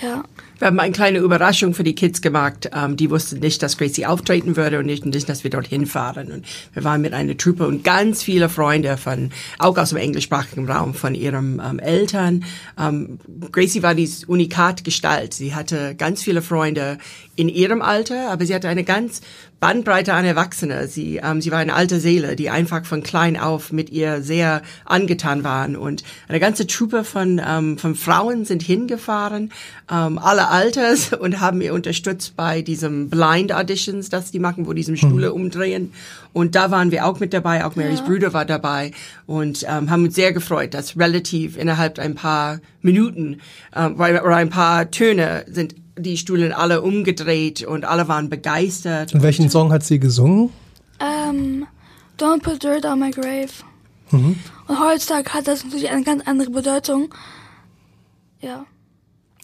Ja. 0.00 0.24
Wir 0.58 0.68
haben 0.68 0.80
eine 0.80 0.92
kleine 0.92 1.18
Überraschung 1.18 1.74
für 1.74 1.84
die 1.84 1.94
Kids 1.94 2.22
gemacht. 2.22 2.70
Ähm, 2.74 2.96
die 2.96 3.10
wussten 3.10 3.40
nicht, 3.40 3.62
dass 3.62 3.76
Gracie 3.76 4.06
auftreten 4.06 4.56
würde 4.56 4.78
und 4.78 4.86
nicht, 4.86 5.28
dass 5.28 5.44
wir 5.44 5.50
dorthin 5.50 5.86
fahren. 5.86 6.32
Und 6.32 6.46
wir 6.72 6.82
waren 6.82 7.02
mit 7.02 7.12
einer 7.12 7.36
Truppe 7.36 7.66
und 7.66 7.84
ganz 7.84 8.22
viele 8.22 8.48
Freunde 8.48 8.96
von, 8.96 9.30
auch 9.58 9.76
aus 9.76 9.90
dem 9.90 9.98
englischsprachigen 9.98 10.68
Raum, 10.70 10.94
von 10.94 11.14
ihren 11.14 11.60
ähm, 11.60 11.78
Eltern. 11.78 12.44
Ähm, 12.78 13.18
Gracie 13.52 13.82
war 13.82 13.94
die 13.94 14.08
Unikat-Gestalt. 14.26 15.34
Sie 15.34 15.54
hatte 15.54 15.94
ganz 15.94 16.22
viele 16.22 16.40
Freunde 16.40 16.96
in 17.34 17.50
ihrem 17.50 17.82
Alter, 17.82 18.30
aber 18.30 18.46
sie 18.46 18.54
hatte 18.54 18.68
eine 18.68 18.84
ganz 18.84 19.20
Bandbreite 19.60 20.14
an 20.14 20.24
Erwachsene. 20.24 20.88
Sie, 20.88 21.20
ähm, 21.22 21.40
sie 21.40 21.50
war 21.50 21.58
eine 21.58 21.74
alte 21.74 22.00
Seele, 22.00 22.36
die 22.36 22.48
einfach 22.48 22.86
von 22.86 23.02
klein 23.02 23.38
auf 23.38 23.72
mit 23.72 23.90
ihr 23.90 24.22
sehr 24.22 24.62
angetan 24.86 25.44
waren. 25.44 25.76
Und 25.76 26.04
eine 26.28 26.40
ganze 26.40 26.66
Truppe 26.66 27.04
von, 27.04 27.40
ähm, 27.46 27.76
von 27.76 27.94
Frauen 27.94 28.46
sind 28.46 28.62
hingefahren, 28.62 29.52
ähm, 29.90 30.18
alle 30.18 30.48
Alters, 30.48 31.12
und 31.18 31.40
haben 31.40 31.60
ihr 31.60 31.74
unterstützt 31.74 32.36
bei 32.36 32.62
diesem 32.62 33.10
Blind 33.10 33.52
Auditions, 33.52 34.08
das 34.08 34.30
die 34.30 34.38
machen, 34.38 34.66
wo 34.66 34.72
die 34.72 34.86
diesen 34.86 34.96
Stule 34.96 35.30
mhm. 35.30 35.34
umdrehen. 35.34 35.92
Und 36.32 36.54
da 36.54 36.70
waren 36.70 36.90
wir 36.90 37.06
auch 37.06 37.18
mit 37.18 37.32
dabei, 37.32 37.64
auch 37.64 37.76
Marys 37.76 38.00
ja. 38.00 38.04
Brüder 38.04 38.32
war 38.32 38.44
dabei 38.44 38.92
und 39.26 39.64
ähm, 39.68 39.90
haben 39.90 40.04
uns 40.04 40.14
sehr 40.14 40.32
gefreut, 40.32 40.74
dass 40.74 40.96
relativ 40.96 41.56
innerhalb 41.56 41.98
ein 41.98 42.14
paar 42.14 42.60
Minuten 42.82 43.40
ähm, 43.74 43.96
oder 43.96 44.36
ein 44.36 44.50
paar 44.50 44.90
Töne 44.90 45.44
sind 45.48 45.74
die 45.98 46.16
Stühlen 46.16 46.52
alle 46.52 46.82
umgedreht 46.82 47.62
und 47.62 47.84
alle 47.84 48.08
waren 48.08 48.28
begeistert. 48.28 49.14
Und 49.14 49.22
welchen 49.22 49.50
Song 49.50 49.72
hat 49.72 49.84
sie 49.84 49.98
gesungen? 49.98 50.50
Ähm, 51.00 51.66
Don't 52.18 52.42
Put 52.42 52.62
Dirt 52.62 52.84
on 52.84 53.00
My 53.00 53.10
Grave. 53.10 53.48
Mhm. 54.10 54.36
Und 54.68 54.80
heutzutage 54.80 55.32
hat 55.32 55.46
das 55.46 55.64
natürlich 55.64 55.90
eine 55.90 56.04
ganz 56.04 56.26
andere 56.26 56.50
Bedeutung. 56.50 57.12
Ja. 58.40 58.66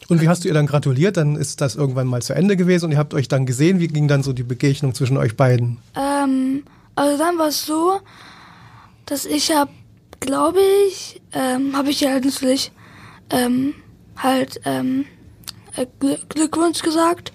Und 0.09 0.21
wie 0.21 0.29
hast 0.29 0.45
du 0.45 0.49
ihr 0.49 0.55
dann 0.55 0.67
gratuliert? 0.67 1.17
Dann 1.17 1.37
ist 1.37 1.61
das 1.61 1.75
irgendwann 1.75 2.07
mal 2.07 2.23
zu 2.23 2.35
Ende 2.35 2.57
gewesen 2.57 2.87
und 2.87 2.93
ihr 2.93 2.99
habt 2.99 3.15
euch 3.15 3.29
dann 3.29 3.47
gesehen. 3.47 3.81
Wie 3.81 3.89
ging 3.89 4.09
dann 4.09 4.23
so 4.23 4.33
die 4.33 4.43
Begegnung 4.43 4.95
zwischen 4.95 5.17
euch 5.17 5.37
beiden? 5.37 5.79
Ähm, 5.97 6.65
also 6.95 7.19
dann 7.19 7.39
war 7.39 7.49
es 7.49 7.65
so, 7.65 8.01
dass 9.07 9.25
ich 9.25 9.55
habe, 9.55 9.71
glaube 10.21 10.61
ich, 10.89 11.21
ähm, 11.33 11.77
habe 11.77 11.91
ich 11.91 12.03
ihr 12.03 12.11
halt 12.11 12.25
natürlich 12.25 12.73
ähm, 13.31 13.75
halt 14.17 14.61
ähm, 14.65 15.03
äh, 15.03 15.22
Glückwunsch 16.29 16.83
gesagt. 16.83 17.33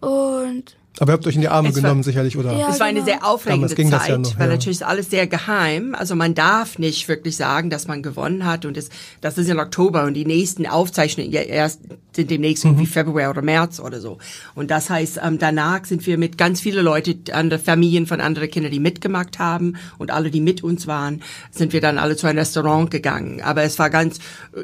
Und 0.00 0.76
Aber 0.98 1.12
ihr 1.12 1.14
habt 1.14 1.26
euch 1.26 1.34
in 1.34 1.42
die 1.42 1.48
Arme 1.48 1.68
Es 1.68 1.74
war- 1.76 1.82
genommen, 1.82 2.02
sicherlich, 2.02 2.36
oder? 2.38 2.52
Ja. 2.56 2.68
es 2.70 2.80
war 2.80 2.86
eine 2.86 3.00
genau. 3.00 3.04
sehr 3.06 3.24
aufregende 3.26 3.74
ging 3.74 3.90
das 3.90 4.00
Zeit, 4.02 4.10
ja 4.10 4.18
noch, 4.18 4.38
weil 4.38 4.46
ja. 4.48 4.54
natürlich 4.54 4.78
ist 4.78 4.82
alles 4.82 5.10
sehr 5.10 5.26
geheim. 5.26 5.94
Also 5.94 6.14
man 6.14 6.34
darf 6.34 6.78
nicht 6.78 7.06
wirklich 7.08 7.36
sagen, 7.36 7.68
dass 7.70 7.86
man 7.86 8.02
gewonnen 8.02 8.44
hat. 8.46 8.64
Und 8.64 8.76
das, 8.76 8.88
das 9.20 9.36
ist 9.36 9.48
im 9.48 9.58
Oktober 9.58 10.04
und 10.04 10.14
die 10.14 10.24
nächsten 10.24 10.66
Aufzeichnungen 10.66 11.30
ja 11.32 11.42
erst 11.42 11.80
sind 12.14 12.30
demnächst 12.30 12.64
Mhm. 12.64 12.70
irgendwie 12.70 12.86
Februar 12.86 13.28
oder 13.28 13.42
März 13.42 13.78
oder 13.78 14.00
so. 14.00 14.16
Und 14.54 14.70
das 14.70 14.88
heißt, 14.88 15.20
ähm, 15.22 15.38
danach 15.38 15.84
sind 15.84 16.06
wir 16.06 16.16
mit 16.16 16.38
ganz 16.38 16.62
viele 16.62 16.80
Leute, 16.80 17.14
andere 17.32 17.58
Familien 17.58 18.06
von 18.06 18.22
anderen 18.22 18.50
Kindern, 18.50 18.72
die 18.72 18.80
mitgemacht 18.80 19.38
haben 19.38 19.76
und 19.98 20.10
alle, 20.10 20.30
die 20.30 20.40
mit 20.40 20.64
uns 20.64 20.86
waren, 20.86 21.20
sind 21.50 21.74
wir 21.74 21.82
dann 21.82 21.98
alle 21.98 22.16
zu 22.16 22.26
einem 22.26 22.38
Restaurant 22.38 22.90
gegangen. 22.90 23.42
Aber 23.42 23.64
es 23.64 23.78
war 23.78 23.90
ganz 23.90 24.18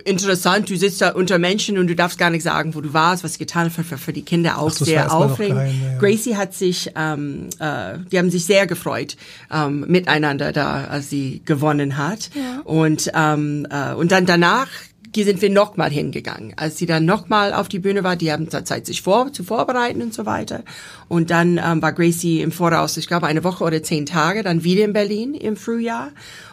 interessant. 0.07 0.71
Du 0.71 0.77
sitzt 0.77 1.03
da 1.03 1.11
unter 1.11 1.39
Menschen 1.39 1.77
und 1.79 1.89
du 1.89 1.95
darfst 1.95 2.19
gar 2.19 2.31
nicht 2.31 2.43
sagen, 2.43 2.75
wo 2.75 2.81
du 2.81 2.95
warst, 2.95 3.23
was 3.23 3.35
du 3.35 3.39
getan 3.41 3.67
hast. 3.67 3.75
Für, 3.75 3.85
für, 3.85 3.99
für 3.99 4.13
die 4.13 4.23
Kinder 4.23 4.59
auch 4.59 4.71
Ach, 4.75 4.81
war 4.81 4.87
sehr 4.87 5.13
aufregend. 5.15 5.57
geheim, 5.59 5.81
ja, 5.85 5.93
ja. 5.93 5.99
Gracie 6.23 6.37
hat 6.37 6.55
sich, 6.55 6.91
ähm, 6.95 7.49
äh, 7.59 7.99
die 8.11 8.19
haben 8.19 8.31
sich 8.31 8.45
sehr 8.45 8.67
gefreut 8.67 9.17
ähm, 9.53 9.85
miteinander 9.89 10.53
da, 10.53 10.85
als 10.85 11.11
sie 11.11 11.43
gewonnen 11.45 11.97
hat. 11.97 12.31
Ja. 12.35 12.61
Und 12.65 13.11
ähm, 13.15 13.67
äh, 13.71 13.95
und 13.95 14.13
dann 14.13 14.27
danach 14.27 14.69
sind 15.15 15.43
wir 15.43 15.51
nochmal 15.51 15.91
hingegangen. 15.91 16.55
Als 16.57 16.79
sie 16.79 16.87
dann 16.87 17.05
nochmal 17.05 17.53
auf 17.53 17.69
die 17.69 17.79
Bühne 17.79 18.03
war, 18.03 18.17
die 18.17 18.33
haben 18.33 18.49
Zeit, 18.49 18.87
sich 18.87 19.03
vor, 19.03 19.33
zu 19.33 19.45
vorbereiten 19.45 20.01
und 20.03 20.15
so 20.15 20.25
weiter. 20.25 20.65
Und 21.09 21.31
dann 21.31 21.61
ähm, 21.63 21.83
war 21.83 21.93
Gracie 21.93 22.41
im 22.41 22.53
Voraus, 22.53 22.97
ich 22.97 23.07
glaube, 23.07 23.27
eine 23.27 23.45
Woche 23.45 23.65
oder 23.65 23.83
zehn 23.83 24.07
Tage, 24.07 24.43
dann 24.43 24.65
wieder 24.65 24.85
in 24.85 24.95
Berlin 24.95 25.35
im 25.35 25.57
Frühjahr. 25.57 26.11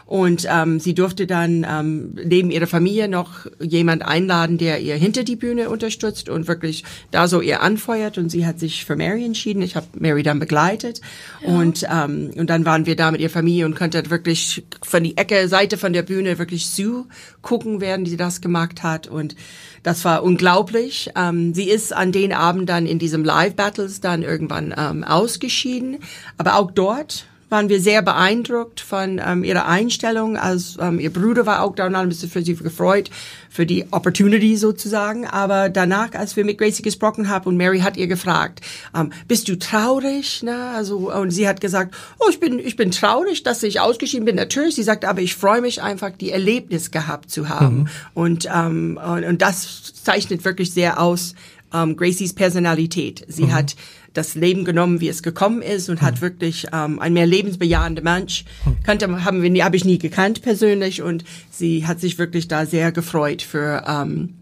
Und 0.10 0.48
ähm, 0.50 0.80
sie 0.80 0.96
durfte 0.96 1.28
dann 1.28 1.64
ähm, 1.70 2.16
neben 2.26 2.50
ihrer 2.50 2.66
Familie 2.66 3.08
noch 3.08 3.46
jemand 3.60 4.02
einladen, 4.02 4.58
der 4.58 4.82
ihr 4.82 4.96
hinter 4.96 5.24
die 5.24 5.36
Bühne 5.36 5.70
unterstützt 5.70 6.30
und 6.30 6.48
wirklich 6.48 6.84
da 7.12 7.28
so 7.28 7.42
ihr 7.42 7.62
anfeuert. 7.62 8.18
Und 8.18 8.32
sie 8.32 8.48
hat 8.48 8.60
sich 8.60 8.86
für 8.86 8.96
Mary 8.96 9.24
entschieden. 9.24 9.62
Ich 9.62 9.76
habe 9.76 9.86
Mary 10.00 10.24
dann 10.24 10.40
begleitet. 10.40 11.00
Und, 11.44 11.86
ähm, 11.94 12.32
und 12.36 12.50
dann 12.50 12.66
waren 12.66 12.88
wir 12.88 12.96
da 12.96 13.12
mit 13.12 13.22
ihrer 13.22 13.30
Familie 13.30 13.68
und 13.68 13.76
konnte 13.76 14.10
wirklich 14.10 14.66
von 14.82 15.04
die 15.04 15.16
Ecke, 15.16 15.48
Seite 15.48 15.78
von 15.78 15.94
der 15.94 16.02
Bühne 16.02 16.40
wirklich 16.40 16.68
zu 16.68 17.06
gucken, 17.44 17.80
während 17.80 18.08
sie 18.08 18.18
das 18.18 18.42
gemacht 18.42 18.49
hat. 18.84 19.08
Und 19.08 19.36
das 19.84 20.06
war 20.06 20.24
unglaublich. 20.24 21.12
Ähm, 21.16 21.54
sie 21.54 21.70
ist 21.70 21.94
an 21.94 22.12
den 22.12 22.34
Abend 22.34 22.70
dann 22.70 22.86
in 22.86 23.00
diesem 23.00 23.24
Live-Battles 23.24 24.02
dann 24.02 24.24
irgendwann 24.24 24.74
ähm, 24.78 25.04
ausgeschieden. 25.04 26.00
Aber 26.38 26.56
auch 26.56 26.72
dort 26.72 27.26
waren 27.50 27.70
wir 27.70 27.82
sehr 27.82 28.02
beeindruckt 28.02 28.80
von 28.80 29.22
ähm, 29.26 29.44
ihrer 29.44 29.68
Einstellung. 29.68 30.38
Als 30.38 30.78
ähm, 30.80 31.00
ihr 31.00 31.12
Bruder 31.12 31.46
war 31.46 31.64
auch 31.64 31.76
da 31.76 31.88
und 31.88 31.96
ein 31.96 32.10
bisschen 32.10 32.30
für 32.30 32.44
sie 32.44 32.56
gefreut 32.56 33.10
für 33.50 33.66
die 33.66 33.86
Opportunity 33.92 34.56
sozusagen. 34.56 35.26
Aber 35.26 35.70
danach, 35.70 36.14
als 36.14 36.36
wir 36.36 36.46
mit 36.46 36.60
Gracie 36.60 36.84
gesprochen 36.84 37.30
haben 37.30 37.48
und 37.48 37.58
Mary 37.58 37.80
hat 37.80 37.98
ihr 37.98 38.08
gefragt, 38.08 38.62
ähm, 38.96 39.12
bist 39.28 39.50
du 39.50 39.58
traurig? 39.58 40.44
Ne? 40.44 40.72
Also 40.76 41.12
und 41.12 41.32
sie 41.32 41.48
hat 41.48 41.60
gesagt, 41.60 41.96
oh, 42.20 42.30
ich 42.30 42.40
bin 42.40 42.60
ich 42.60 42.76
bin 42.76 42.92
traurig, 42.92 43.44
dass 43.44 43.64
ich 43.64 43.80
ausgeschieden 43.80 44.26
bin. 44.26 44.36
Natürlich, 44.36 44.76
sie 44.76 44.84
sagt, 44.84 45.04
aber 45.04 45.22
ich 45.22 45.36
freue 45.36 45.62
mich 45.62 45.82
einfach, 45.82 46.12
die 46.12 46.32
Erlebnis 46.32 46.92
gehabt 46.92 47.32
zu 47.32 47.50
haben. 47.50 47.90
Und, 48.14 48.48
ähm, 48.54 49.00
und 49.04 49.26
und 49.26 49.42
das 49.42 49.94
zeichnet 50.04 50.46
wirklich 50.46 50.72
sehr 50.72 51.02
aus 51.02 51.34
ähm, 51.74 51.98
Gracies 51.98 52.34
Personalität. 52.34 53.26
Sie 53.28 53.52
hat 53.52 53.76
das 54.14 54.36
Leben 54.36 54.66
genommen, 54.66 55.02
wie 55.02 55.08
es 55.08 55.24
gekommen 55.24 55.62
ist 55.62 55.90
und 55.90 56.02
hat 56.02 56.22
wirklich 56.22 56.68
ähm, 56.74 57.00
ein 57.00 57.14
mehr 57.14 57.26
lebensbejahender 57.26 58.02
Mensch. 58.02 58.46
Kannte, 58.84 59.24
haben 59.24 59.42
wir 59.42 59.50
nie, 59.50 59.62
habe 59.62 59.76
ich 59.76 59.86
nie 59.86 60.00
gekannt 60.00 60.42
persönlich 60.42 61.02
und 61.02 61.24
sie 61.52 61.86
hat 61.86 62.00
sich 62.00 62.18
wirklich 62.18 62.48
da 62.48 62.66
sehr 62.66 62.92
gefreut 62.92 63.42
für 63.42 63.84
ähm, 63.88 64.34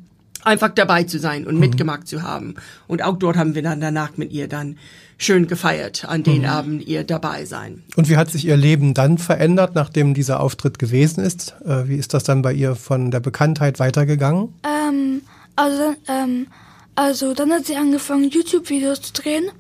einfach 0.44 0.70
dabei 0.70 1.04
zu 1.04 1.20
sein 1.20 1.46
und 1.46 1.60
mitgemacht 1.60 2.08
zu 2.08 2.24
haben. 2.24 2.56
Und 2.88 3.04
auch 3.04 3.18
dort 3.18 3.38
haben 3.38 3.56
wir 3.56 3.62
dann 3.62 3.82
danach 3.82 4.18
mit 4.18 4.32
ihr 4.32 4.48
dann 4.48 4.78
schön 5.18 5.48
gefeiert, 5.48 6.06
an 6.06 6.24
den 6.24 6.46
Abend 6.46 6.88
ihr 6.88 7.04
dabei 7.04 7.46
sein. 7.46 7.84
Und 7.96 8.08
wie 8.08 8.18
hat 8.18 8.30
sich 8.30 8.46
ihr 8.46 8.56
Leben 8.56 8.94
dann 8.94 9.18
verändert, 9.18 9.76
nachdem 9.76 10.14
dieser 10.14 10.40
Auftritt 10.40 10.80
gewesen 10.80 11.24
ist? 11.24 11.56
Äh, 11.66 11.88
wie 11.88 11.96
ist 11.96 12.14
das 12.14 12.24
dann 12.24 12.42
bei 12.42 12.54
ihr 12.54 12.76
von 12.76 13.12
der 13.12 13.20
Bekanntheit 13.20 13.80
weitergegangen? 13.80 14.54
Ähm, 14.64 15.22
also, 15.56 15.96
ähm, 16.08 16.48
also 16.98 17.36
dann 17.36 17.54
hat 17.54 17.68
sie 17.68 17.76
angefangen, 17.76 18.32
YouTube-Videos 18.32 19.04
zu 19.04 19.14
drehen. 19.14 19.52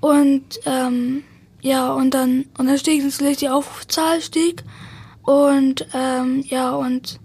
Und 0.00 0.58
ähm, 0.66 1.22
ja, 1.60 1.92
und 1.92 2.10
dann 2.12 2.46
und 2.58 2.66
dann 2.66 2.76
stieg 2.76 3.04
natürlich 3.04 3.36
die 3.36 3.48
Aufrufzahl 3.48 4.20
stieg. 4.20 4.64
Und 5.22 5.86
ähm, 5.94 6.42
ja, 6.48 6.70
und 6.72 7.20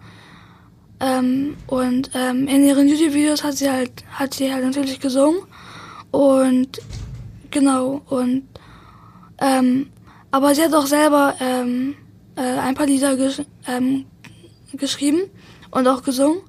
ähm, 1.00 1.58
und 1.66 2.12
ähm, 2.14 2.48
in 2.48 2.64
ihren 2.64 2.88
YouTube-Videos 2.88 3.44
hat 3.44 3.58
sie 3.58 3.72
halt 3.72 3.92
hat 4.12 4.36
sie 4.36 4.54
halt 4.54 4.64
natürlich 4.64 5.00
gesungen. 5.00 5.42
Und 6.12 6.80
genau, 7.50 8.04
und 8.10 8.48
ähm, 9.40 9.90
aber 10.30 10.54
sie 10.54 10.62
hat 10.62 10.76
auch 10.76 10.86
selber 10.86 11.34
ähm, 11.40 11.96
äh, 12.36 12.42
ein 12.42 12.76
paar 12.76 12.86
Lieder 12.86 13.18
gesch 13.18 13.42
ähm, 13.68 14.06
geschrieben 14.74 15.22
und 15.72 15.88
auch 15.88 16.04
gesungen. 16.04 16.42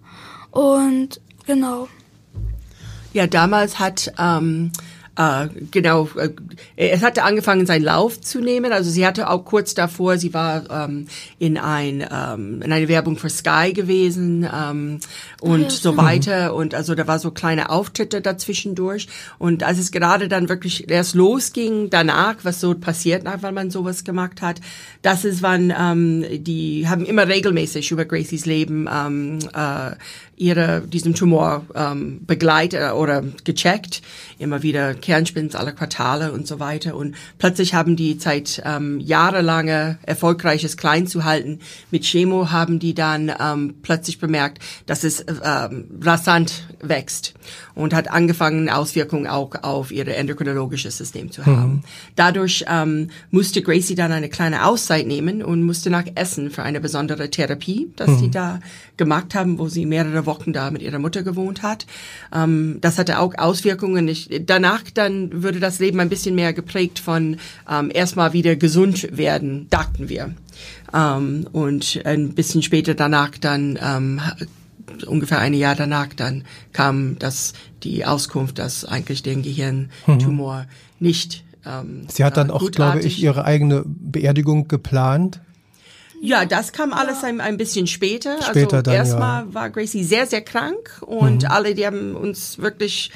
Und 0.51 1.23
genau. 1.47 1.89
Ja, 3.13 3.27
damals 3.27 3.79
hat 3.79 4.13
ähm, 4.19 4.73
äh, 5.17 5.49
genau, 5.71 6.09
äh, 6.17 6.31
es 6.77 7.03
hatte 7.03 7.25
angefangen, 7.25 7.67
seinen 7.67 7.85
Lauf 7.85 8.21
zu 8.21 8.41
nehmen. 8.41 8.73
Also 8.73 8.91
sie 8.91 9.07
hatte 9.07 9.29
auch 9.29 9.45
kurz 9.45 9.75
davor, 9.75 10.17
sie 10.17 10.33
war 10.33 10.71
ähm, 10.71 11.07
in 11.39 11.59
ein 11.59 12.07
ähm, 12.11 12.63
in 12.63 12.73
eine 12.73 12.89
Werbung 12.89 13.19
für 13.19 13.29
Sky 13.29 13.75
gewesen 13.75 14.49
ähm, 14.51 15.01
und 15.41 15.65
ja, 15.65 15.71
so 15.71 15.99
weiter. 15.99 16.55
Und 16.55 16.75
also 16.75 16.95
da 16.95 17.07
war 17.07 17.19
so 17.19 17.31
kleine 17.31 17.69
Auftritte 17.69 18.23
dazwischendurch. 18.23 19.07
Und 19.39 19.65
als 19.65 19.79
es 19.79 19.93
gerade 19.93 20.29
dann 20.29 20.49
wirklich 20.49 20.89
erst 20.89 21.15
losging, 21.15 21.91
danach, 21.91 22.37
was 22.43 22.61
so 22.61 22.75
passiert, 22.75 23.23
nach, 23.23 23.43
weil 23.43 23.53
man 23.53 23.71
sowas 23.71 24.05
gemacht 24.05 24.41
hat, 24.41 24.63
das 25.03 25.27
ist 25.27 25.43
wann 25.43 25.75
ähm, 25.79 26.25
die 26.43 26.89
haben 26.89 27.05
immer 27.05 27.29
regelmäßig 27.29 27.91
über 27.91 28.07
Gracies 28.07 28.47
Leben 28.47 28.89
ähm, 28.91 29.41
äh, 29.55 29.91
ihre 30.43 30.83
diesen 30.83 31.15
Tumor 31.15 31.65
ähm, 31.75 32.21
begleitet 32.27 32.93
oder 32.95 33.23
gecheckt, 33.45 34.03
immer 34.39 34.63
wieder 34.63 34.95
Kernspins 34.95 35.55
alle 35.55 35.73
Quartale 35.73 36.33
und 36.33 36.47
so 36.47 36.59
weiter. 36.59 36.97
Und 36.97 37.15
plötzlich 37.39 37.75
haben 37.75 37.97
die 37.97 38.19
seit 38.19 38.61
ähm, 38.65 38.99
jahrelange 39.01 39.99
erfolgreiches 40.03 40.77
Klein 40.77 41.07
zu 41.07 41.25
halten. 41.25 41.61
Mit 41.91 42.05
Chemo 42.05 42.51
haben 42.51 42.79
die 42.79 42.95
dann 42.95 43.33
ähm, 43.41 43.75
plötzlich 43.83 44.19
bemerkt, 44.19 44.59
dass 44.87 45.05
es 45.05 45.25
ähm, 45.45 45.85
rasant 46.03 46.67
wächst. 46.83 47.35
Und 47.75 47.95
hat 47.95 48.11
angefangen 48.11 48.69
Auswirkungen 48.69 49.27
auch 49.27 49.51
auf 49.63 49.93
ihr 49.93 50.07
endokrinologisches 50.07 50.99
System 50.99 51.31
zu 51.31 51.47
haben. 51.47 51.83
Dadurch 52.17 52.65
ähm, 52.69 53.11
musste 53.31 53.63
Gracie 53.63 53.95
dann 53.95 54.13
eine 54.13 54.29
kleine 54.29 54.67
Auszeit 54.67 55.07
nehmen 55.07 55.43
und 55.43 55.63
musste 55.63 55.91
nach 55.91 56.05
Essen 56.15 56.51
für 56.51 56.63
eine 56.63 56.81
besondere 56.81 57.31
Therapie, 57.31 57.91
dass 57.97 58.19
sie 58.19 58.31
da 58.31 58.61
gemacht 58.97 59.35
haben, 59.35 59.59
wo 59.59 59.69
sie 59.69 59.87
mehrere 59.87 60.27
Wochen 60.27 60.32
da 60.47 60.71
mit 60.71 60.83
ihrer 60.83 60.99
Mutter 60.99 61.23
gewohnt 61.23 61.63
hat. 61.63 61.87
Ähm, 62.35 62.79
das 62.81 62.99
hatte 62.99 63.19
auch 63.19 63.35
Auswirkungen. 63.37 64.09
Ich, 64.09 64.29
danach 64.47 64.83
dann 64.93 65.43
würde 65.43 65.61
das 65.61 65.79
Leben 65.79 66.01
ein 66.01 66.09
bisschen 66.09 66.35
mehr 66.35 66.53
geprägt 66.53 66.99
von 66.99 67.37
ähm, 67.71 67.91
erstmal 67.93 68.33
wieder 68.33 68.57
gesund 68.57 69.17
werden, 69.17 69.67
dachten 69.71 70.09
wir. 70.09 70.35
Ähm, 70.95 71.47
und 71.53 72.01
ein 72.05 72.31
bisschen 72.31 72.63
später 72.63 72.95
danach 72.95 73.31
dann 73.39 73.79
ähm, 73.83 74.21
ungefähr 75.07 75.39
ein 75.39 75.55
Jahr 75.55 75.75
danach 75.75 76.09
dann 76.15 76.45
kam 76.73 77.19
das 77.19 77.55
die 77.83 78.05
Auskunft, 78.05 78.59
dass 78.59 78.85
eigentlich 78.85 79.23
den 79.23 79.43
Gehirntumor 79.43 80.67
nicht 81.01 81.45
ähm, 81.65 82.07
Sie 82.09 82.25
hat 82.25 82.37
dann 82.37 82.51
auch, 82.51 82.71
glaube 82.71 83.01
ich, 83.01 83.23
ihre 83.23 83.45
eigene 83.45 83.85
Beerdigung 83.87 84.69
geplant. 84.69 85.41
Ja, 86.25 86.45
das 86.45 86.73
kam 86.73 86.93
alles 86.93 87.25
ein, 87.25 87.41
ein 87.41 87.57
bisschen 87.57 87.89
später. 87.89 88.41
Später 88.43 88.77
also 88.77 88.91
erstmal 88.93 89.53
war 89.53 89.71
Gracie 89.71 90.05
sehr, 90.05 90.29
sehr 90.29 90.41
krank 90.41 91.01
und 91.01 91.51
alle, 91.51 91.75
die 91.75 91.85
haben 91.85 92.15
uns 92.15 92.59
wirklich 92.59 93.11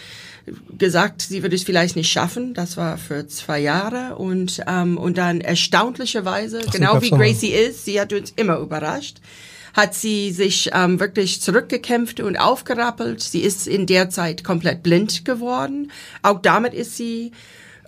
gesagt, 0.77 1.23
sie 1.23 1.43
würde 1.43 1.55
es 1.55 1.63
vielleicht 1.63 1.95
nicht 1.95 2.11
schaffen. 2.11 2.53
Das 2.53 2.77
war 2.77 2.99
für 2.99 3.29
zwei 3.29 3.61
Jahre 3.61 4.17
und 4.17 4.61
ähm, 4.67 4.99
und 4.99 5.19
dann 5.19 5.41
erstaunlicherweise, 5.41 6.63
so, 6.63 6.71
genau 6.71 7.01
wie. 7.01 7.11
Gracie 7.11 7.53
ist, 7.53 7.85
sie 7.85 8.01
hat 8.01 8.13
uns 8.13 8.33
immer 8.35 8.59
überrascht. 8.59 9.19
Hat 9.73 9.95
sie 9.95 10.33
sich 10.33 10.71
ähm, 10.73 10.99
wirklich 10.99 11.41
zurückgekämpft 11.41 12.19
und 12.19 12.37
aufgerappelt. 12.37 13.23
Sie 13.23 13.41
ist 13.41 13.69
in 13.69 13.87
der 13.87 14.11
Zeit 14.11 14.43
komplett 14.43 14.83
blind 14.83 15.25
geworden. 15.25 15.93
Auch 16.23 16.41
damit 16.41 16.75
ist 16.75 16.97
sie 16.97 17.31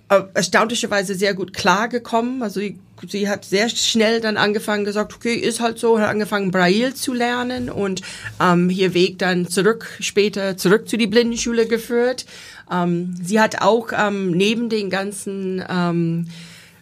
erstaunlicherweise 0.09 1.15
sehr 1.15 1.33
gut 1.33 1.53
klargekommen. 1.53 2.41
Also 2.41 2.59
sie, 2.59 2.79
sie 3.07 3.29
hat 3.29 3.45
sehr 3.45 3.69
schnell 3.69 4.21
dann 4.21 4.37
angefangen 4.37 4.85
gesagt, 4.85 5.13
okay, 5.13 5.35
ist 5.35 5.59
halt 5.59 5.77
so, 5.77 5.99
hat 5.99 6.09
angefangen 6.09 6.51
Braille 6.51 6.93
zu 6.93 7.13
lernen 7.13 7.69
und 7.69 8.01
ähm, 8.41 8.69
hier 8.69 8.93
Weg 8.93 9.19
dann 9.19 9.47
zurück, 9.47 9.87
später 9.99 10.57
zurück 10.57 10.89
zu 10.89 10.97
die 10.97 11.07
Blindenschule 11.07 11.67
geführt. 11.67 12.25
Ähm, 12.71 13.15
sie 13.21 13.39
hat 13.39 13.61
auch 13.61 13.89
ähm, 13.95 14.31
neben 14.31 14.69
den 14.69 14.89
ganzen 14.89 15.63
ähm, 15.69 16.27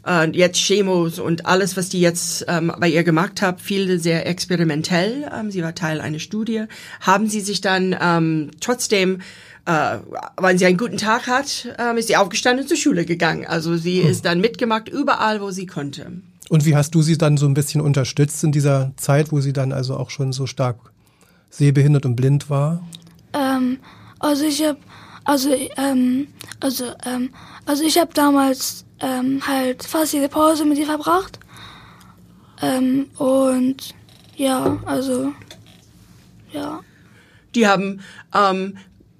äh, 0.08 0.30
jetzt 0.32 0.58
Chemos 0.58 1.20
und 1.20 1.46
alles, 1.46 1.78
was 1.78 1.90
die 1.90 2.02
jetzt 2.02 2.46
ähm, 2.48 2.72
bei 2.80 2.90
ihr 2.90 3.04
gemacht 3.04 3.42
hat, 3.42 3.62
viel 3.62 4.00
sehr 4.00 4.26
experimentell. 4.26 5.30
Ähm, 5.38 5.52
sie 5.52 5.62
war 5.62 5.76
Teil 5.76 6.02
einer 6.02 6.20
Studie. 6.20 6.64
Haben 7.02 7.28
sie 7.28 7.42
sich 7.42 7.62
dann 7.62 7.96
ähm, 8.00 8.52
trotzdem 8.60 9.20
äh, 9.66 9.98
weil 10.38 10.58
sie 10.58 10.66
einen 10.66 10.78
guten 10.78 10.96
Tag 10.96 11.28
hat, 11.28 11.68
ähm, 11.78 11.98
ist 11.98 12.08
sie 12.08 12.16
aufgestanden 12.16 12.64
und 12.64 12.70
zur 12.70 12.78
Schule 12.78 13.04
gegangen. 13.04 13.46
Also 13.46 13.76
sie 13.76 14.02
hm. 14.02 14.10
ist 14.10 14.24
dann 14.24 14.40
mitgemacht 14.40 14.88
überall, 14.88 15.42
wo 15.42 15.52
sie 15.52 15.66
konnte. 15.66 16.14
Und 16.50 16.66
wie 16.66 16.76
hast 16.76 16.96
du 16.96 17.02
sie 17.02 17.18
dann 17.18 17.36
so 17.36 17.46
ein 17.46 17.54
bisschen 17.54 17.82
unterstützt 17.82 18.44
in 18.46 18.54
dieser 18.54 18.94
Zeit, 18.96 19.34
wo 19.34 19.42
sie 19.42 19.52
dann 19.52 19.74
also 19.74 19.98
auch 19.98 20.10
schon 20.10 20.32
so 20.32 20.46
stark 20.46 20.78
sehbehindert 21.50 22.06
und 22.06 22.16
blind 22.16 22.50
war? 22.50 22.88
Ähm, 23.34 23.80
also 24.20 24.46
ich 24.46 24.64
habe 24.64 24.80
also 25.26 25.50
ähm, 25.76 26.28
also 26.62 26.86
ähm, 27.06 27.32
also 27.66 27.84
ich 27.84 28.00
habe 28.00 28.14
damals 28.14 28.86
ähm, 29.00 29.48
halt 29.48 29.84
fast 29.84 30.14
jede 30.14 30.30
Pause 30.30 30.66
mit 30.66 30.78
ihr 30.78 30.86
verbracht. 30.86 31.40
Ähm, 32.62 33.10
und 33.18 33.96
ja 34.36 34.80
also 34.86 35.34
ja. 36.52 36.82
Die 37.56 37.68
haben 37.68 38.02
ähm, 38.34 38.78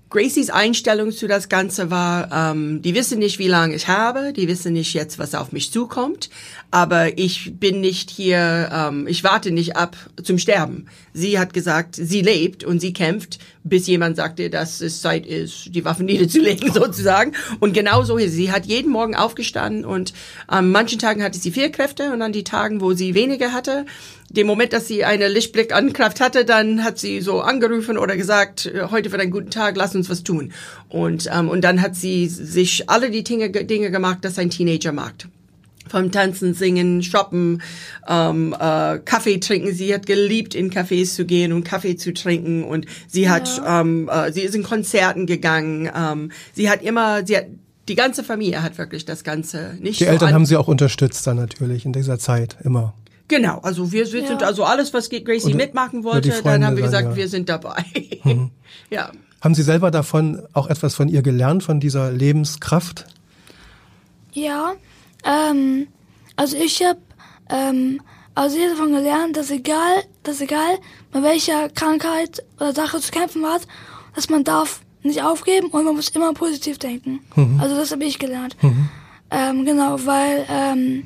Gracies 0.10 0.50
Einstellung 0.50 1.12
zu 1.12 1.28
das 1.28 1.50
Ganze 1.50 1.92
war, 1.92 2.32
ähm, 2.32 2.82
die 2.82 2.96
wissen 2.96 3.20
nicht, 3.20 3.40
wie 3.40 3.48
lange 3.48 3.76
ich 3.76 3.88
habe, 3.90 4.32
die 4.32 4.48
wissen 4.48 4.74
nicht 4.74 4.94
jetzt, 4.94 5.20
was 5.20 5.36
auf 5.36 5.52
mich 5.52 5.72
zukommt, 5.72 6.30
aber 6.72 7.18
ich 7.18 7.60
bin 7.60 7.82
nicht 7.82 8.10
hier, 8.10 8.70
ähm, 8.72 9.06
ich 9.08 9.26
warte 9.26 9.52
nicht 9.52 9.76
ab 9.76 9.98
zum 10.24 10.38
Sterben. 10.38 10.86
Sie 11.14 11.40
hat 11.40 11.54
gesagt, 11.54 11.96
sie 11.96 12.22
lebt 12.22 12.64
und 12.64 12.80
sie 12.80 12.94
kämpft, 12.94 13.40
bis 13.64 13.88
jemand 13.88 14.16
sagte, 14.16 14.50
dass 14.50 14.82
es 14.82 15.02
Zeit 15.02 15.26
ist, 15.26 15.76
die 15.76 15.84
Waffen 15.84 16.06
niederzulegen 16.08 16.72
sozusagen. 16.72 17.34
Und 17.60 17.74
genauso 17.74 18.18
ist 18.18 18.34
sie. 18.34 18.52
hat 18.52 18.66
jeden 18.66 18.92
Morgen 18.92 19.16
aufgestanden 19.16 19.84
und 19.84 20.14
an 20.48 20.72
manchen 20.72 21.00
Tagen 21.00 21.22
hatte 21.22 21.38
sie 21.38 21.52
vier 21.52 21.70
Kräfte 21.70 22.14
und 22.14 22.22
an 22.22 22.32
die 22.32 22.46
Tagen, 22.46 22.80
wo 22.80 22.94
sie 22.94 23.14
weniger 23.14 23.52
hatte, 23.52 23.86
dem 24.30 24.48
Moment, 24.48 24.74
dass 24.74 24.88
sie 24.88 25.06
eine 25.06 25.28
Lichtblick 25.28 25.74
an 25.74 25.94
Kraft 25.94 26.20
hatte, 26.20 26.46
dann 26.46 26.84
hat 26.84 26.98
sie 26.98 27.22
so 27.22 27.42
angerufen 27.42 27.98
oder 27.98 28.18
gesagt, 28.18 28.66
äh, 28.66 28.88
heute 28.92 29.12
wird 29.12 29.22
ein 29.22 29.32
guter 29.32 29.50
Tag, 29.50 29.78
lass 29.78 29.96
uns 29.96 30.10
was 30.10 30.24
tun. 30.24 30.52
Und, 30.90 31.30
ähm, 31.34 31.50
und 31.50 31.62
dann 31.62 31.82
hat 31.82 31.96
sie 31.96 32.28
sich 32.28 32.90
alle 32.90 33.10
die 33.10 33.24
Dinge, 33.24 33.50
Dinge 33.50 33.92
gemacht, 33.92 34.20
das 34.22 34.38
ein 34.38 34.50
Teenager 34.50 34.92
macht 34.92 35.28
vom 35.90 36.12
Tanzen, 36.12 36.54
Singen, 36.54 37.02
Shoppen, 37.02 37.62
ähm, 38.08 38.54
äh, 38.60 39.00
Kaffee 39.00 39.40
trinken. 39.40 39.74
Sie 39.74 39.94
hat 39.94 40.06
geliebt, 40.06 40.56
in 40.56 40.70
Cafés 40.70 41.16
zu 41.16 41.26
gehen 41.26 41.54
und 41.54 41.64
Kaffee 41.64 41.96
zu 41.96 42.14
trinken. 42.14 42.64
Und 42.64 42.86
sie 43.08 43.30
hat, 43.30 43.48
ja. 43.58 43.82
ähm, 43.82 44.10
äh, 44.12 44.32
sie 44.32 44.42
ist 44.42 44.56
in 44.56 44.64
Konzerten 44.64 45.26
gegangen. 45.26 45.90
Ähm, 45.96 46.32
sie 46.54 46.70
hat 46.70 46.82
immer, 46.82 47.26
sie 47.26 47.38
hat 47.38 47.46
die 47.88 47.96
ganze 47.96 48.24
Familie 48.24 48.64
hat 48.64 48.78
wirklich 48.78 49.06
das 49.06 49.24
Ganze 49.24 49.78
nicht. 49.80 50.02
Die 50.02 50.04
so 50.04 50.10
Eltern 50.10 50.34
haben 50.34 50.46
sie 50.46 50.58
auch 50.58 50.68
unterstützt 50.68 51.26
dann 51.26 51.38
natürlich 51.38 51.86
in 51.86 51.94
dieser 51.94 52.20
Zeit 52.20 52.58
immer. 52.64 52.94
Genau, 53.28 53.60
also 53.60 53.92
wir, 53.92 54.12
wir 54.12 54.22
ja. 54.22 54.28
sind 54.28 54.44
also 54.44 54.64
alles, 54.64 54.94
was 54.94 55.10
Gracie 55.10 55.48
oder, 55.48 55.56
mitmachen 55.56 56.04
wollte, 56.04 56.30
dann 56.44 56.66
haben 56.66 56.78
wir 56.78 56.84
gesagt, 56.84 57.06
dann, 57.06 57.12
ja. 57.12 57.18
wir 57.18 57.28
sind 57.28 57.50
dabei. 57.50 57.84
Mhm. 58.24 58.52
ja. 58.90 59.12
Haben 59.42 59.54
Sie 59.54 59.64
selber 59.64 59.92
davon 59.92 60.42
auch 60.54 60.68
etwas 60.68 60.96
von 60.96 61.10
ihr 61.10 61.22
gelernt, 61.22 61.64
von 61.64 61.80
dieser 61.80 62.12
Lebenskraft? 62.12 63.06
Ja, 64.34 64.74
ähm, 65.26 65.88
also 66.36 66.56
ich 66.56 66.82
habe 66.84 67.00
ähm, 67.50 68.02
also 68.38 68.56
ich 68.56 68.64
habe 68.66 68.76
davon 68.76 68.92
gelernt, 68.92 69.36
dass 69.36 69.50
egal, 69.50 70.04
dass 70.22 70.42
egal 70.42 70.78
mit 71.12 71.24
welcher 71.24 71.70
Krankheit 71.70 72.44
oder 72.58 72.72
Sache 72.72 73.00
zu 73.00 73.12
kämpfen 73.12 73.44
hat, 73.48 73.68
dass 74.14 74.30
man 74.30 74.44
darf 74.44 74.82
nicht 75.02 75.24
aufgeben 75.24 75.70
und 75.70 75.86
man 75.86 75.96
muss 75.96 76.10
immer 76.10 76.34
positiv 76.34 76.78
denken. 76.78 77.22
Mhm. 77.36 77.60
Also 77.60 77.76
das 77.76 77.92
habe 77.92 78.04
ich 78.04 78.20
gelernt. 78.20 78.56
Mhm. 78.62 78.90
Ähm, 79.32 79.66
genau, 79.66 79.98
weil 80.06 80.46
ähm, 80.50 81.06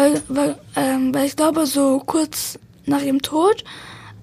weil, 0.00 0.22
weil, 0.28 0.58
ähm, 0.76 1.14
weil 1.14 1.26
ich 1.26 1.36
glaube, 1.36 1.66
so 1.66 2.00
kurz 2.00 2.58
nach 2.86 3.02
ihrem 3.02 3.20
Tod, 3.20 3.64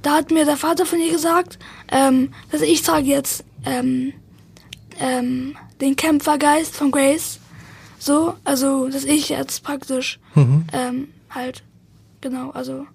da 0.02 0.16
hat 0.16 0.32
mir 0.32 0.46
der 0.46 0.58
Vater 0.58 0.86
von 0.86 1.00
ihr 1.00 1.12
gesagt, 1.12 1.60
ähm, 1.92 2.34
dass 2.52 2.62
ich 2.62 2.82
trage 2.82 3.06
jetzt 3.06 3.44
ähm, 3.64 4.14
ähm, 5.00 5.56
den 5.80 5.96
Kämpfergeist 5.96 6.76
von 6.76 6.90
Grace. 6.90 7.40
So, 8.00 8.36
also 8.44 8.88
dass 8.90 9.04
ich 9.04 9.30
jetzt 9.30 9.64
praktisch 9.64 10.20
mhm. 10.34 10.66
ähm, 10.74 11.08
halt, 11.30 11.64
genau, 12.22 12.50
also 12.52 12.88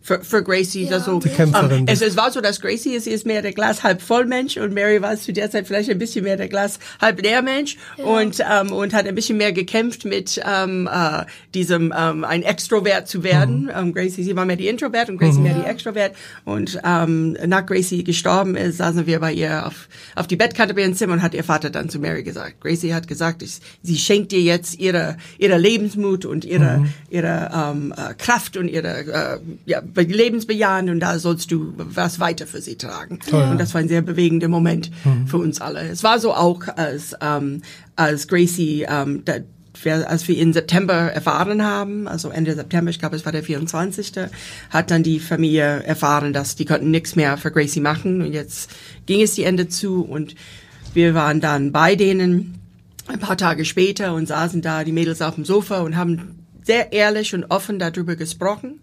für, 0.00 0.22
für 0.22 0.42
Gracie 0.42 0.84
ja. 0.84 1.00
so. 1.00 1.18
Die 1.18 1.28
Kämpferin. 1.28 1.80
Um, 1.80 1.86
es, 1.88 2.00
es 2.00 2.16
war 2.16 2.30
so, 2.30 2.40
dass 2.40 2.60
Gracie 2.60 2.94
ist, 2.94 3.06
ist 3.06 3.26
mehr 3.26 3.42
der 3.42 3.52
Glas 3.52 3.82
halb 3.82 4.00
voll 4.00 4.26
Mensch 4.26 4.56
und 4.56 4.72
Mary 4.72 5.02
war 5.02 5.16
zu 5.16 5.32
der 5.32 5.50
Zeit 5.50 5.66
vielleicht 5.66 5.90
ein 5.90 5.98
bisschen 5.98 6.24
mehr 6.24 6.36
der 6.36 6.48
Glas 6.48 6.78
halb 7.00 7.22
leer 7.22 7.42
Mensch 7.42 7.76
ja. 7.96 8.04
und 8.04 8.40
ähm, 8.40 8.72
und 8.72 8.94
hat 8.94 9.06
ein 9.06 9.14
bisschen 9.14 9.36
mehr 9.36 9.52
gekämpft 9.52 10.04
mit 10.04 10.40
ähm, 10.44 10.88
äh, 10.92 11.24
diesem 11.54 11.92
ähm, 11.96 12.24
ein 12.24 12.42
Extrovert 12.42 13.08
zu 13.08 13.22
werden. 13.22 13.64
Mhm. 13.64 13.72
Ähm, 13.74 13.94
Gracie, 13.94 14.22
sie 14.22 14.36
war 14.36 14.44
mehr 14.44 14.56
die 14.56 14.68
Introvert 14.68 15.10
und 15.10 15.18
Gracie 15.18 15.38
mhm. 15.38 15.42
mehr 15.42 15.54
die 15.54 15.66
Extrovert 15.66 16.12
und 16.44 16.80
ähm, 16.84 17.36
nach 17.46 17.66
Gracie 17.66 18.04
gestorben 18.04 18.56
ist, 18.56 18.78
saßen 18.78 19.06
wir 19.06 19.20
bei 19.20 19.32
ihr 19.32 19.66
auf 19.66 19.88
auf 20.14 20.26
die 20.26 20.36
Bettkante 20.36 20.74
bei 20.74 20.82
ihrem 20.82 20.94
Zimmer 20.94 21.14
und 21.14 21.22
hat 21.22 21.34
ihr 21.34 21.44
Vater 21.44 21.70
dann 21.70 21.88
zu 21.88 21.98
Mary 21.98 22.22
gesagt. 22.22 22.60
Gracie 22.60 22.94
hat 22.94 23.08
gesagt, 23.08 23.42
ich, 23.42 23.58
sie 23.82 23.96
schenkt 23.96 24.32
dir 24.32 24.40
jetzt 24.40 24.78
ihre 24.78 25.16
ihre 25.38 25.58
Lebensmut 25.58 26.24
und 26.24 26.44
ihre 26.44 26.78
mhm. 26.78 26.92
ihre 27.10 27.50
ähm, 27.54 27.94
äh, 27.96 28.14
Kraft 28.14 28.56
und 28.56 28.68
ihre 28.68 28.88
äh, 28.88 29.38
ja 29.66 29.82
lebensbejahend 29.94 30.90
und 30.90 31.00
da 31.00 31.18
sollst 31.18 31.50
du 31.50 31.72
was 31.76 32.20
weiter 32.20 32.46
für 32.46 32.60
sie 32.60 32.76
tragen. 32.76 33.18
Toll. 33.20 33.48
Und 33.50 33.58
das 33.58 33.74
war 33.74 33.80
ein 33.80 33.88
sehr 33.88 34.02
bewegender 34.02 34.48
Moment 34.48 34.90
mhm. 35.04 35.26
für 35.26 35.38
uns 35.38 35.60
alle. 35.60 35.88
Es 35.88 36.02
war 36.02 36.18
so 36.18 36.34
auch, 36.34 36.62
als, 36.76 37.14
ähm, 37.20 37.62
als 37.96 38.28
Gracie, 38.28 38.86
ähm, 38.88 39.22
da, 39.24 39.34
als 39.84 40.26
wir 40.26 40.36
in 40.36 40.52
September 40.52 40.94
erfahren 40.94 41.64
haben, 41.64 42.08
also 42.08 42.30
Ende 42.30 42.54
September, 42.54 42.90
ich 42.90 42.98
glaube 42.98 43.16
es 43.16 43.24
war 43.24 43.32
der 43.32 43.42
24., 43.42 44.12
hat 44.70 44.90
dann 44.90 45.02
die 45.02 45.20
Familie 45.20 45.82
erfahren, 45.84 46.32
dass 46.32 46.56
die 46.56 46.64
konnten 46.64 46.90
nichts 46.90 47.16
mehr 47.16 47.36
für 47.36 47.50
Gracie 47.50 47.80
machen 47.80 48.22
und 48.22 48.32
jetzt 48.32 48.70
ging 49.06 49.22
es 49.22 49.34
die 49.34 49.44
Ende 49.44 49.68
zu 49.68 50.02
und 50.02 50.34
wir 50.94 51.14
waren 51.14 51.40
dann 51.40 51.70
bei 51.70 51.94
denen 51.94 52.58
ein 53.06 53.20
paar 53.20 53.36
Tage 53.36 53.64
später 53.64 54.14
und 54.14 54.26
saßen 54.26 54.62
da 54.62 54.84
die 54.84 54.92
Mädels 54.92 55.22
auf 55.22 55.34
dem 55.36 55.44
Sofa 55.44 55.80
und 55.80 55.96
haben 55.96 56.37
sehr 56.68 56.92
ehrlich 56.92 57.34
und 57.34 57.46
offen 57.50 57.78
darüber 57.78 58.14
gesprochen. 58.14 58.80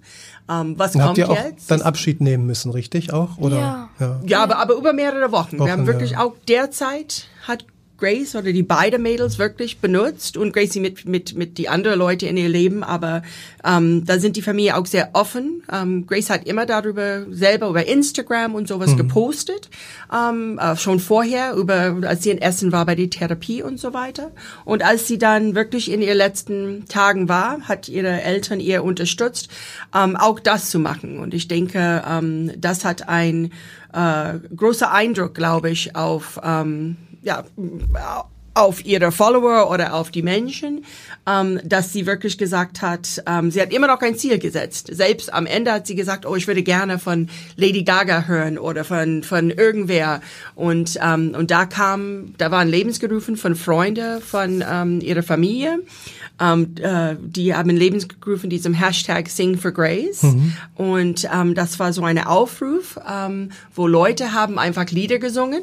Ähm, 0.49 0.73
was 0.77 0.95
und 0.95 1.01
kommt 1.01 1.09
habt 1.09 1.17
ihr 1.19 1.29
auch 1.29 1.35
jetzt? 1.35 1.69
dann 1.69 1.83
Abschied 1.83 2.19
nehmen 2.19 2.47
müssen, 2.47 2.71
richtig 2.71 3.13
auch? 3.13 3.37
Oder? 3.37 3.57
Ja. 3.57 3.89
Ja, 3.99 4.21
ja 4.25 4.43
aber, 4.43 4.57
aber 4.57 4.73
über 4.73 4.91
mehrere 4.91 5.31
Wochen. 5.31 5.59
Wochen 5.59 5.67
Wir 5.67 5.71
haben 5.71 5.85
wirklich 5.85 6.11
ja. 6.11 6.23
auch 6.23 6.33
derzeit 6.47 7.27
hat 7.47 7.65
Grace 7.97 8.35
oder 8.35 8.51
die 8.51 8.63
beiden 8.63 9.01
Mädels 9.01 9.39
wirklich 9.39 9.79
benutzt 9.79 10.37
und 10.37 10.53
Gracie 10.53 10.79
mit 10.79 11.05
mit 11.05 11.35
mit 11.35 11.57
die 11.57 11.69
anderen 11.69 11.99
Leute 11.99 12.27
in 12.27 12.37
ihr 12.37 12.49
Leben, 12.49 12.83
aber 12.83 13.23
ähm, 13.63 14.05
da 14.05 14.19
sind 14.19 14.35
die 14.35 14.41
Familie 14.41 14.77
auch 14.77 14.85
sehr 14.85 15.11
offen. 15.13 15.63
Ähm, 15.71 16.05
Grace 16.05 16.29
hat 16.29 16.47
immer 16.47 16.65
darüber 16.65 17.25
selber 17.31 17.69
über 17.69 17.87
Instagram 17.87 18.55
und 18.55 18.67
sowas 18.67 18.91
mhm. 18.91 18.97
gepostet, 18.97 19.69
ähm, 20.13 20.59
äh, 20.59 20.75
schon 20.75 20.99
vorher 20.99 21.55
über 21.55 21.95
als 22.05 22.23
sie 22.23 22.31
in 22.31 22.41
Essen 22.41 22.71
war 22.71 22.85
bei 22.85 22.95
der 22.95 23.09
Therapie 23.09 23.63
und 23.63 23.79
so 23.79 23.93
weiter. 23.93 24.31
Und 24.65 24.83
als 24.83 25.07
sie 25.07 25.17
dann 25.17 25.55
wirklich 25.55 25.91
in 25.91 26.01
ihren 26.01 26.17
letzten 26.17 26.85
Tagen 26.87 27.29
war, 27.29 27.61
hat 27.61 27.89
ihre 27.89 28.21
Eltern 28.21 28.59
ihr 28.59 28.83
unterstützt, 28.83 29.49
ähm, 29.95 30.15
auch 30.15 30.39
das 30.39 30.69
zu 30.69 30.79
machen. 30.79 31.19
Und 31.19 31.33
ich 31.33 31.47
denke, 31.47 32.03
ähm, 32.07 32.51
das 32.57 32.85
hat 32.85 33.07
ein 33.07 33.51
äh, 33.93 34.39
großer 34.55 34.91
Eindruck, 34.91 35.33
glaube 35.33 35.69
ich, 35.69 35.95
auf 35.95 36.39
ähm, 36.43 36.97
ja, 37.25 37.43
auf 38.55 38.85
ihre 38.85 39.11
Follower 39.11 39.69
oder 39.69 39.93
auf 39.93 40.11
die 40.11 40.21
Menschen, 40.21 40.85
ähm, 41.27 41.59
dass 41.65 41.91
sie 41.91 42.05
wirklich 42.05 42.37
gesagt 42.37 42.81
hat, 42.81 43.21
ähm, 43.27 43.51
sie 43.51 43.61
hat 43.61 43.73
immer 43.73 43.87
noch 43.87 44.01
ein 44.01 44.15
Ziel 44.15 44.39
gesetzt. 44.39 44.89
Selbst 44.91 45.31
am 45.33 45.45
Ende 45.45 45.73
hat 45.73 45.85
sie 45.85 45.95
gesagt, 45.95 46.25
oh, 46.25 46.35
ich 46.35 46.47
würde 46.47 46.63
gerne 46.63 46.97
von 46.97 47.27
Lady 47.57 47.83
Gaga 47.83 48.25
hören 48.27 48.57
oder 48.57 48.85
von 48.85 49.23
von 49.23 49.49
irgendwer. 49.49 50.21
Und 50.55 50.97
ähm, 51.03 51.35
und 51.37 51.51
da 51.51 51.65
kam, 51.65 52.33
da 52.37 52.49
waren 52.49 52.69
Lebensgerufen 52.69 53.35
von 53.35 53.55
Freunde 53.55 54.21
von 54.21 54.63
ähm, 54.67 55.01
ihrer 55.01 55.23
Familie. 55.23 55.79
Ähm, 56.39 56.75
äh, 56.81 57.15
die 57.19 57.53
haben 57.53 57.69
Lebensgerufen 57.69 58.49
diesem 58.49 58.73
Hashtag 58.73 59.29
Sing 59.29 59.57
for 59.57 59.71
Grace. 59.71 60.23
Mhm. 60.23 60.53
Und 60.75 61.29
ähm, 61.33 61.55
das 61.55 61.77
war 61.79 61.91
so 61.91 62.03
ein 62.03 62.19
Aufruf, 62.19 62.99
ähm, 63.09 63.51
wo 63.73 63.85
Leute 63.87 64.33
haben 64.33 64.59
einfach 64.59 64.89
Lieder 64.91 65.19
gesungen 65.19 65.61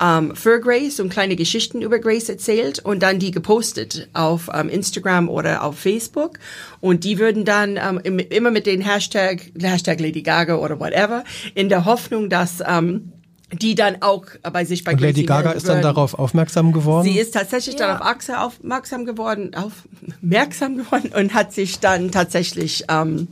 ähm, 0.00 0.34
für 0.34 0.60
Grace 0.60 1.00
und 1.00 1.10
kleine 1.10 1.36
Geschichten 1.36 1.82
über 1.82 1.98
Grace 1.98 2.28
erzählt 2.28 2.78
und 2.78 3.02
dann 3.02 3.18
die 3.18 3.30
gepostet 3.30 4.08
auf 4.12 4.48
ähm, 4.52 4.68
Instagram 4.68 5.28
oder 5.28 5.62
auf 5.62 5.78
Facebook. 5.78 6.38
Und 6.80 7.04
die 7.04 7.18
würden 7.18 7.44
dann 7.44 7.76
ähm, 7.76 8.18
immer 8.18 8.50
mit 8.50 8.66
den 8.66 8.80
Hashtag, 8.80 9.52
Hashtag 9.60 10.00
Lady 10.00 10.22
Gaga 10.22 10.56
oder 10.56 10.80
whatever, 10.80 11.24
in 11.54 11.68
der 11.68 11.84
Hoffnung, 11.84 12.30
dass 12.30 12.62
ähm, 12.66 13.12
die 13.52 13.74
dann 13.74 14.00
auch 14.00 14.26
bei 14.52 14.64
sich 14.64 14.84
bei 14.84 14.92
Und 14.92 15.00
Lady 15.00 15.24
Gaga 15.24 15.50
ist 15.50 15.68
dann 15.68 15.82
darauf 15.82 16.14
aufmerksam 16.14 16.72
geworden? 16.72 17.04
Sie 17.04 17.18
ist 17.18 17.34
tatsächlich 17.34 17.78
ja. 17.78 17.98
darauf 17.98 18.28
aufmerksam 18.28 19.04
geworden, 19.04 19.52
aufmerksam 19.54 20.76
geworden 20.76 21.10
und 21.16 21.34
hat 21.34 21.52
sich 21.52 21.80
dann 21.80 22.12
tatsächlich 22.12 22.84
ähm, 22.88 23.28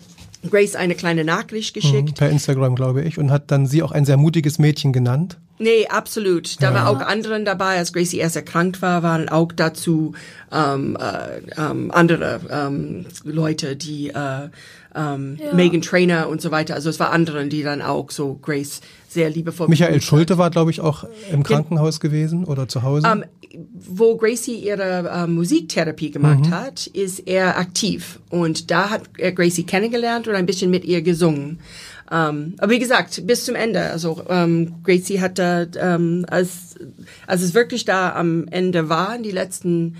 Grace 0.49 0.77
eine 0.77 0.95
kleine 0.95 1.25
Nachricht 1.25 1.75
geschickt. 1.75 2.11
Mhm, 2.11 2.15
per 2.15 2.31
Instagram, 2.31 2.75
glaube 2.75 3.03
ich. 3.03 3.19
Und 3.19 3.31
hat 3.31 3.51
dann 3.51 3.67
sie 3.67 3.83
auch 3.83 3.93
ein 3.93 4.05
sehr 4.05 4.17
mutiges 4.17 4.59
Mädchen 4.59 4.93
genannt. 4.93 5.39
Nee, 5.59 5.89
absolut. 5.89 6.63
Da 6.63 6.73
war 6.73 6.89
auch 6.89 7.01
anderen 7.01 7.45
dabei, 7.45 7.79
als 7.79 7.93
Gracie 7.93 8.19
erst 8.19 8.37
erkrankt 8.37 8.81
war, 8.81 9.03
waren 9.03 9.29
auch 9.29 9.51
dazu 9.51 10.15
ähm, 10.53 10.97
äh, 11.01 11.41
ähm, 11.61 11.91
andere 11.91 12.41
ähm, 12.49 13.07
Leute, 13.25 13.75
die 13.75 14.11
äh, 14.11 14.49
ähm, 14.95 15.39
Ja. 15.43 15.55
Megan 15.55 15.83
Trainer 15.83 16.29
und 16.29 16.41
so 16.41 16.53
weiter. 16.53 16.75
Also 16.75 16.91
es 16.91 17.01
war 17.01 17.11
anderen, 17.11 17.51
die 17.51 17.65
dann 17.65 17.83
auch 17.83 18.13
so 18.13 18.35
Grace 18.35 18.81
sehr 19.09 19.31
liebevoll 19.31 19.69
Michael 19.69 20.01
Schulte 20.03 20.39
war, 20.39 20.51
glaube 20.51 20.71
ich, 20.71 20.81
auch 20.81 21.05
im 21.33 21.43
Krankenhaus 21.43 21.99
gewesen 21.99 22.45
oder 22.45 22.69
zu 22.69 22.83
Hause. 22.83 23.07
Ähm, 23.07 23.25
wo 23.73 24.17
Gracie 24.17 24.57
ihre 24.57 25.09
äh, 25.09 25.27
Musiktherapie 25.27 26.11
gemacht 26.11 26.51
hat, 26.51 26.87
ist 26.87 27.21
er 27.21 27.59
aktiv. 27.59 28.21
Und 28.29 28.71
da 28.71 28.91
hat 28.91 29.03
er 29.17 29.33
Gracie 29.33 29.65
kennengelernt 29.65 30.29
und 30.29 30.35
ein 30.35 30.45
bisschen 30.45 30.71
mit 30.71 30.85
ihr 30.85 31.01
gesungen. 31.01 31.61
Ähm, 32.11 32.55
aber 32.59 32.71
wie 32.71 32.79
gesagt, 32.79 33.27
bis 33.27 33.47
zum 33.47 33.55
Ende. 33.55 33.81
Also 33.91 34.23
ähm, 34.29 34.75
Gracie 34.85 35.21
hat 35.21 35.39
da, 35.39 35.67
ähm, 35.77 36.27
als, 36.29 36.77
als 37.27 37.43
es 37.43 37.55
wirklich 37.55 37.87
da 37.87 38.13
am 38.15 38.47
Ende 38.49 38.91
war, 38.91 39.17
in 39.17 39.23
die 39.23 39.31
letzten 39.31 39.97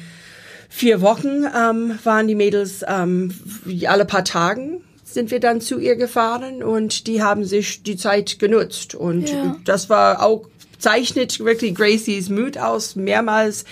vier 0.69 1.01
Wochen, 1.01 1.45
waren 1.45 2.29
die 2.29 2.35
Mädels 2.35 2.85
alle 2.85 4.05
paar 4.05 4.25
Tagen 4.25 4.83
sind 5.13 5.31
wir 5.31 5.41
dann 5.41 5.61
zu 5.61 5.79
ihr 5.79 5.97
gefahren 5.97 6.63
und 6.63 7.07
die 7.07 7.23
haben 7.23 7.45
sich 7.45 7.83
die 7.83 7.97
Zeit 7.97 8.39
genutzt. 8.39 8.95
Und 8.95 9.31
Ja. 9.31 9.57
das 9.65 9.89
war 9.89 10.23
auch, 10.23 10.49
zeichnet 10.79 11.41
wirklich 11.41 11.75
Gracies 11.75 12.29
Mut 12.29 12.59
aus. 12.59 12.95
Mehrmals 12.97 13.65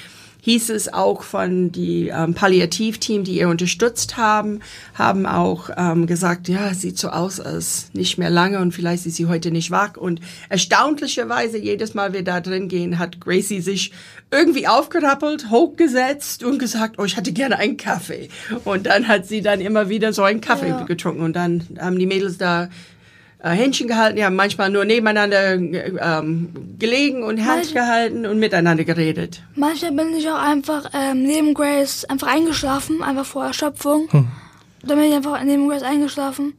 hieß 0.47 0.71
es 0.71 0.93
auch 0.93 1.25
von 1.25 1.73
die 1.73 2.07
ähm, 2.15 2.33
Palliativteam, 2.33 3.25
die 3.25 3.39
ihr 3.39 3.49
unterstützt 3.49 4.17
haben, 4.17 4.61
haben 4.95 5.27
auch 5.27 5.71
ähm, 5.77 6.07
gesagt, 6.07 6.47
ja, 6.49 6.73
sieht 6.73 6.99
so 6.99 7.09
aus, 7.09 7.41
als 7.41 7.91
nicht 7.95 8.17
mehr 8.17 8.31
lange 8.31 8.61
und 8.61 8.71
vielleicht 8.71 9.07
ist 9.07 9.17
sie 9.17 9.27
heute 9.27 9.51
nicht 9.51 9.73
wach. 9.73 9.97
Und 9.97 10.21
erstaunlicherweise, 10.49 11.59
jedes 11.59 11.95
Mal 11.95 12.13
wir 12.13 12.23
da 12.23 12.41
drin 12.41 12.69
gehen, 12.69 13.01
hat 13.01 13.21
Gracie 13.21 13.61
sich 13.61 13.91
irgendwie 14.31 14.69
aufgerappelt, 14.69 15.51
hochgesetzt 15.51 16.45
und 16.45 16.61
gesagt, 16.61 17.01
oh, 17.01 17.05
ich 17.05 17.17
hätte 17.17 17.33
gerne 17.33 17.59
einen 17.59 17.77
Kaffee. 17.77 18.29
Und 18.65 18.87
dann 18.87 19.09
hat 19.09 19.27
sie 19.27 19.43
dann 19.43 19.61
immer 19.61 19.89
wieder 19.89 20.13
so 20.13 20.23
einen 20.23 20.41
Kaffee 20.41 20.69
Ja. 20.69 20.83
getrunken 20.85 21.23
und 21.23 21.35
dann 21.35 21.67
haben 21.81 21.99
die 21.99 22.07
Mädels 22.07 22.39
da 22.39 22.69
äh, 23.39 23.51
Händchen 23.51 23.89
gehalten, 23.89 24.17
die 24.17 24.25
haben 24.25 24.37
manchmal 24.37 24.71
nur 24.71 24.85
nebeneinander 24.85 25.55
äh, 25.55 25.93
ähm, 26.01 26.49
gelegen 26.79 27.23
und 27.23 27.45
Hand 27.45 27.73
gehalten 27.73 28.27
und 28.27 28.39
miteinander 28.39 28.85
geredet. 28.85 29.43
Manchmal 29.55 29.93
bin 29.93 30.15
ich 30.17 30.29
auch 30.29 30.43
einfach 30.43 30.91
ähm, 30.95 31.23
neben 31.23 31.55
Grace 31.55 32.05
einfach 32.07 32.29
eingeschlafen, 32.29 33.03
einfach 33.03 33.27
vor 33.27 33.45
Erschöpfung. 33.45 34.09
Hm. 34.11 34.29
Dann 34.85 34.99
bin 34.99 35.09
ich 35.09 35.15
einfach 35.15 35.43
neben 35.45 35.69
Grace 35.69 35.83
eingeschlafen. 35.83 36.55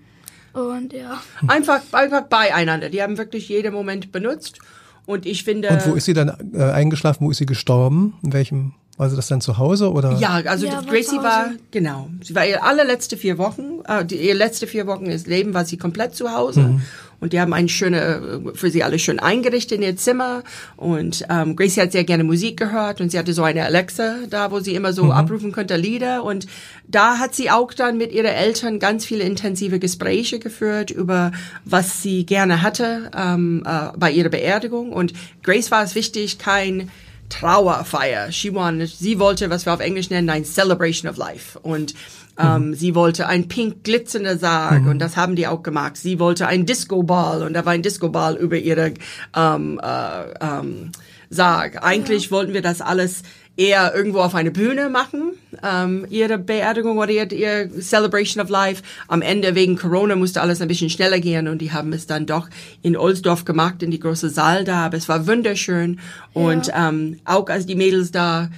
Und 0.53 0.91
ja. 0.91 1.21
Einfach, 1.47 1.81
einfach 1.91 2.23
beieinander. 2.23 2.89
Die 2.89 3.03
haben 3.03 3.17
wirklich 3.19 3.47
jeden 3.47 3.73
Moment 3.73 4.11
benutzt. 4.11 4.57
Und 5.05 5.27
ich 5.27 5.43
finde. 5.43 5.69
Und 5.69 5.85
wo 5.85 5.93
ist 5.93 6.05
sie 6.05 6.13
dann 6.13 6.35
äh, 6.53 6.63
eingeschlafen? 6.63 7.25
Wo 7.25 7.31
ist 7.31 7.37
sie 7.37 7.45
gestorben? 7.45 8.15
In 8.23 8.33
welchem? 8.33 8.73
War 8.97 9.09
sie 9.09 9.15
das 9.15 9.27
dann 9.27 9.41
zu 9.41 9.59
Hause 9.59 9.91
oder? 9.91 10.17
Ja, 10.17 10.41
also 10.45 10.65
Ja, 10.65 10.81
Gracie 10.81 11.17
war, 11.17 11.51
genau, 11.69 12.09
sie 12.23 12.33
war 12.33 12.47
ihr 12.47 12.63
allerletzte 12.63 13.15
vier 13.15 13.37
Wochen, 13.37 13.81
äh, 13.87 14.03
die, 14.03 14.15
ihr 14.15 14.33
letzte 14.33 14.65
vier 14.65 14.87
Wochen 14.87 15.05
des 15.05 15.27
Lebens 15.27 15.53
war 15.53 15.65
sie 15.65 15.77
komplett 15.77 16.15
zu 16.15 16.31
Hause. 16.33 16.61
Mhm. 16.61 16.81
Und 17.19 17.33
die 17.33 17.39
haben 17.39 17.51
ein 17.53 17.67
schöne, 17.67 17.99
äh, 17.99 18.55
für 18.55 18.69
sie 18.69 18.83
alle 18.83 18.99
schön 18.99 19.19
eingerichtet 19.19 19.77
in 19.79 19.83
ihr 19.83 19.95
Zimmer. 19.97 20.43
Und 20.75 21.25
ähm, 21.29 21.55
Gracie 21.55 21.81
hat 21.81 21.91
sehr 21.91 22.03
gerne 22.03 22.23
Musik 22.23 22.57
gehört 22.57 23.01
und 23.01 23.11
sie 23.11 23.17
hatte 23.19 23.33
so 23.33 23.43
eine 23.43 23.65
Alexa 23.65 24.15
da, 24.29 24.51
wo 24.51 24.59
sie 24.59 24.73
immer 24.75 24.89
Mhm. 24.89 24.95
so 24.95 25.11
abrufen 25.11 25.51
konnte, 25.51 25.77
Lieder. 25.77 26.23
Und 26.23 26.45
da 26.87 27.17
hat 27.19 27.33
sie 27.35 27.49
auch 27.51 27.73
dann 27.73 27.97
mit 27.97 28.11
ihren 28.11 28.25
Eltern 28.27 28.79
ganz 28.79 29.05
viele 29.05 29.23
intensive 29.23 29.79
Gespräche 29.79 30.39
geführt 30.39 30.89
über, 30.91 31.31
was 31.65 32.01
sie 32.03 32.25
gerne 32.25 32.61
hatte 32.63 33.11
ähm, 33.15 33.63
äh, 33.65 33.89
bei 33.97 34.11
ihrer 34.11 34.29
Beerdigung. 34.29 34.91
Und 34.91 35.13
Grace 35.43 35.69
war 35.71 35.83
es 35.83 35.93
wichtig, 35.95 36.37
kein 36.39 36.89
Trauerfeier. 37.29 38.31
She 38.31 38.53
wanted, 38.53 38.89
sie 38.89 39.19
wollte, 39.19 39.49
was 39.49 39.65
wir 39.65 39.73
auf 39.73 39.79
Englisch 39.79 40.09
nennen, 40.09 40.29
ein 40.29 40.45
Celebration 40.45 41.09
of 41.09 41.17
Life. 41.17 41.59
Und 41.59 41.93
ähm, 42.39 42.73
sie 42.73 42.93
wollte 42.95 43.27
ein 43.27 43.47
pink 43.47 43.83
glitzernder 43.83 44.37
Sarg 44.37 44.85
und 44.85 44.99
das 44.99 45.17
haben 45.17 45.35
die 45.35 45.47
auch 45.47 45.63
gemacht. 45.63 45.97
Sie 45.97 46.19
wollte 46.19 46.47
ein 46.47 46.65
Disco-Ball 46.65 47.41
und 47.41 47.53
da 47.53 47.65
war 47.65 47.73
ein 47.73 47.81
Disco-Ball 47.81 48.35
über 48.35 48.57
ihre 48.57 48.93
ähm, 49.35 49.79
äh, 49.83 50.33
ähm, 50.39 50.91
Sarg. 51.29 51.83
Eigentlich 51.83 52.31
wollten 52.31 52.53
wir 52.53 52.61
das 52.61 52.81
alles 52.81 53.23
eher 53.57 53.93
irgendwo 53.93 54.19
auf 54.19 54.35
eine 54.35 54.51
Bühne 54.51 54.89
machen, 54.89 55.33
ähm, 55.63 56.05
ihre 56.09 56.37
Beerdigung 56.37 56.99
oder 56.99 57.09
ihr, 57.09 57.31
ihr 57.31 57.69
Celebration 57.81 58.41
of 58.41 58.49
Life. 58.49 58.83
Am 59.07 59.23
Ende 59.23 59.55
wegen 59.55 59.75
Corona 59.75 60.15
musste 60.15 60.41
alles 60.41 60.61
ein 60.61 60.67
bisschen 60.67 60.91
schneller 60.91 61.19
gehen 61.19 61.47
und 61.47 61.59
die 61.59 61.71
haben 61.71 61.91
es 61.91 62.05
dann 62.05 62.27
doch 62.27 62.47
in 62.83 62.95
Ohlsdorf 62.95 63.45
gemacht, 63.45 63.81
in 63.81 63.89
die 63.89 63.99
große 63.99 64.29
Saal 64.29 64.63
da. 64.63 64.85
Aber 64.85 64.97
es 64.97 65.09
war 65.09 65.25
wunderschön 65.25 65.99
und 66.33 66.71
ähm, 66.75 67.19
auch 67.25 67.49
als 67.49 67.65
die 67.65 67.75
Mädels 67.75 68.11
da 68.11 68.49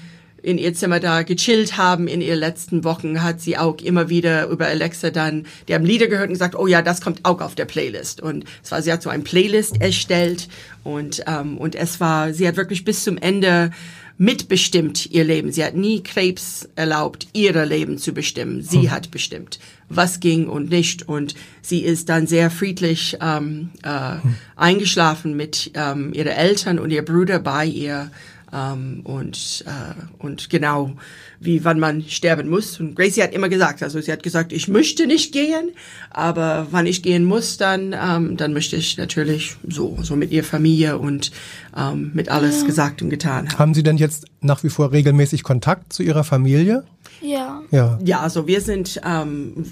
in 0.41 0.57
ihr 0.57 0.73
Zimmer 0.73 0.99
da 0.99 1.23
gechillt 1.23 1.77
haben 1.77 2.07
in 2.07 2.21
ihren 2.21 2.39
letzten 2.39 2.83
Wochen, 2.83 3.23
hat 3.23 3.41
sie 3.41 3.57
auch 3.57 3.77
immer 3.79 4.09
wieder 4.09 4.47
über 4.47 4.67
Alexa 4.67 5.09
dann, 5.09 5.45
die 5.67 5.73
haben 5.73 5.85
Lieder 5.85 6.07
gehört 6.07 6.27
und 6.27 6.33
gesagt, 6.33 6.55
oh 6.55 6.67
ja, 6.67 6.81
das 6.81 7.01
kommt 7.01 7.25
auch 7.25 7.41
auf 7.41 7.55
der 7.55 7.65
Playlist. 7.65 8.21
Und 8.21 8.45
es 8.63 8.71
war, 8.71 8.81
sie 8.81 8.91
hat 8.91 9.01
so 9.01 9.09
ein 9.09 9.23
Playlist 9.23 9.81
erstellt 9.81 10.47
und, 10.83 11.23
ähm, 11.27 11.57
und 11.57 11.75
es 11.75 11.99
war, 11.99 12.33
sie 12.33 12.47
hat 12.47 12.57
wirklich 12.57 12.85
bis 12.85 13.03
zum 13.03 13.17
Ende 13.17 13.71
mitbestimmt 14.19 15.09
ihr 15.11 15.23
Leben. 15.23 15.51
Sie 15.51 15.63
hat 15.63 15.75
nie 15.75 16.03
Krebs 16.03 16.67
erlaubt, 16.75 17.27
ihr 17.31 17.65
Leben 17.65 17.97
zu 17.97 18.11
bestimmen. 18.11 18.61
Sie 18.61 18.91
hat 18.91 19.11
bestimmt, 19.11 19.59
was 19.87 20.19
ging 20.19 20.47
und 20.47 20.69
nicht. 20.69 21.07
Und 21.07 21.35
sie 21.61 21.79
ist 21.79 22.09
dann 22.09 22.27
sehr 22.27 22.51
friedlich 22.51 23.17
ähm, 23.21 23.69
äh, 23.81 24.17
eingeschlafen 24.57 25.37
mit 25.37 25.71
ähm, 25.73 26.13
ihren 26.13 26.33
Eltern 26.33 26.79
und 26.79 26.91
ihr 26.91 27.03
Bruder 27.03 27.39
bei 27.39 27.65
ihr. 27.65 28.11
Ähm, 28.51 29.01
und, 29.03 29.63
äh, 29.67 30.23
und 30.23 30.49
genau 30.49 30.93
wie 31.39 31.63
wann 31.63 31.79
man 31.79 32.03
sterben 32.03 32.49
muss. 32.49 32.79
Und 32.79 32.95
Gracie 32.95 33.21
hat 33.21 33.33
immer 33.33 33.49
gesagt, 33.49 33.83
also 33.83 34.01
sie 34.01 34.11
hat 34.11 34.23
gesagt, 34.23 34.51
ich 34.51 34.67
möchte 34.67 35.07
nicht 35.07 35.31
gehen, 35.31 35.71
aber 36.09 36.67
wann 36.71 36.85
ich 36.85 37.03
gehen 37.03 37.25
muss, 37.25 37.57
dann, 37.57 37.93
ähm, 37.93 38.37
dann 38.37 38.53
möchte 38.53 38.75
ich 38.75 38.97
natürlich 38.97 39.55
so, 39.67 39.97
so 40.01 40.15
mit 40.15 40.31
ihr 40.31 40.43
Familie 40.43 40.97
und 40.97 41.31
ähm, 41.77 42.11
mit 42.13 42.29
alles 42.29 42.65
gesagt 42.65 43.01
und 43.01 43.09
getan 43.09 43.47
haben. 43.47 43.59
Haben 43.59 43.73
Sie 43.73 43.83
denn 43.83 43.97
jetzt 43.97 44.25
nach 44.41 44.63
wie 44.63 44.69
vor 44.69 44.91
regelmäßig 44.91 45.43
Kontakt 45.43 45.93
zu 45.93 46.03
Ihrer 46.03 46.23
Familie? 46.23 46.83
Ja. 47.21 47.61
Ja. 47.71 47.99
Ja, 48.03 48.19
also 48.21 48.47
wir 48.47 48.61
sind, 48.61 49.01
ähm, 49.05 49.65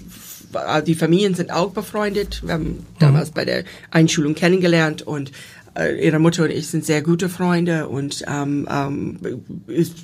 die 0.86 0.94
Familien 0.94 1.34
sind 1.34 1.50
auch 1.52 1.70
befreundet. 1.70 2.42
Wir 2.44 2.54
haben 2.54 2.86
damals 2.98 3.30
bei 3.30 3.44
der 3.44 3.64
Einschulung 3.90 4.34
kennengelernt 4.34 5.02
und 5.02 5.30
ihre 6.00 6.18
Mutter 6.18 6.44
und 6.44 6.50
ich 6.50 6.68
sind 6.68 6.84
sehr 6.84 7.02
gute 7.02 7.28
Freunde 7.28 7.88
und 7.88 8.24
ähm, 8.28 8.68
ähm, 8.70 9.18
ist, 9.66 9.94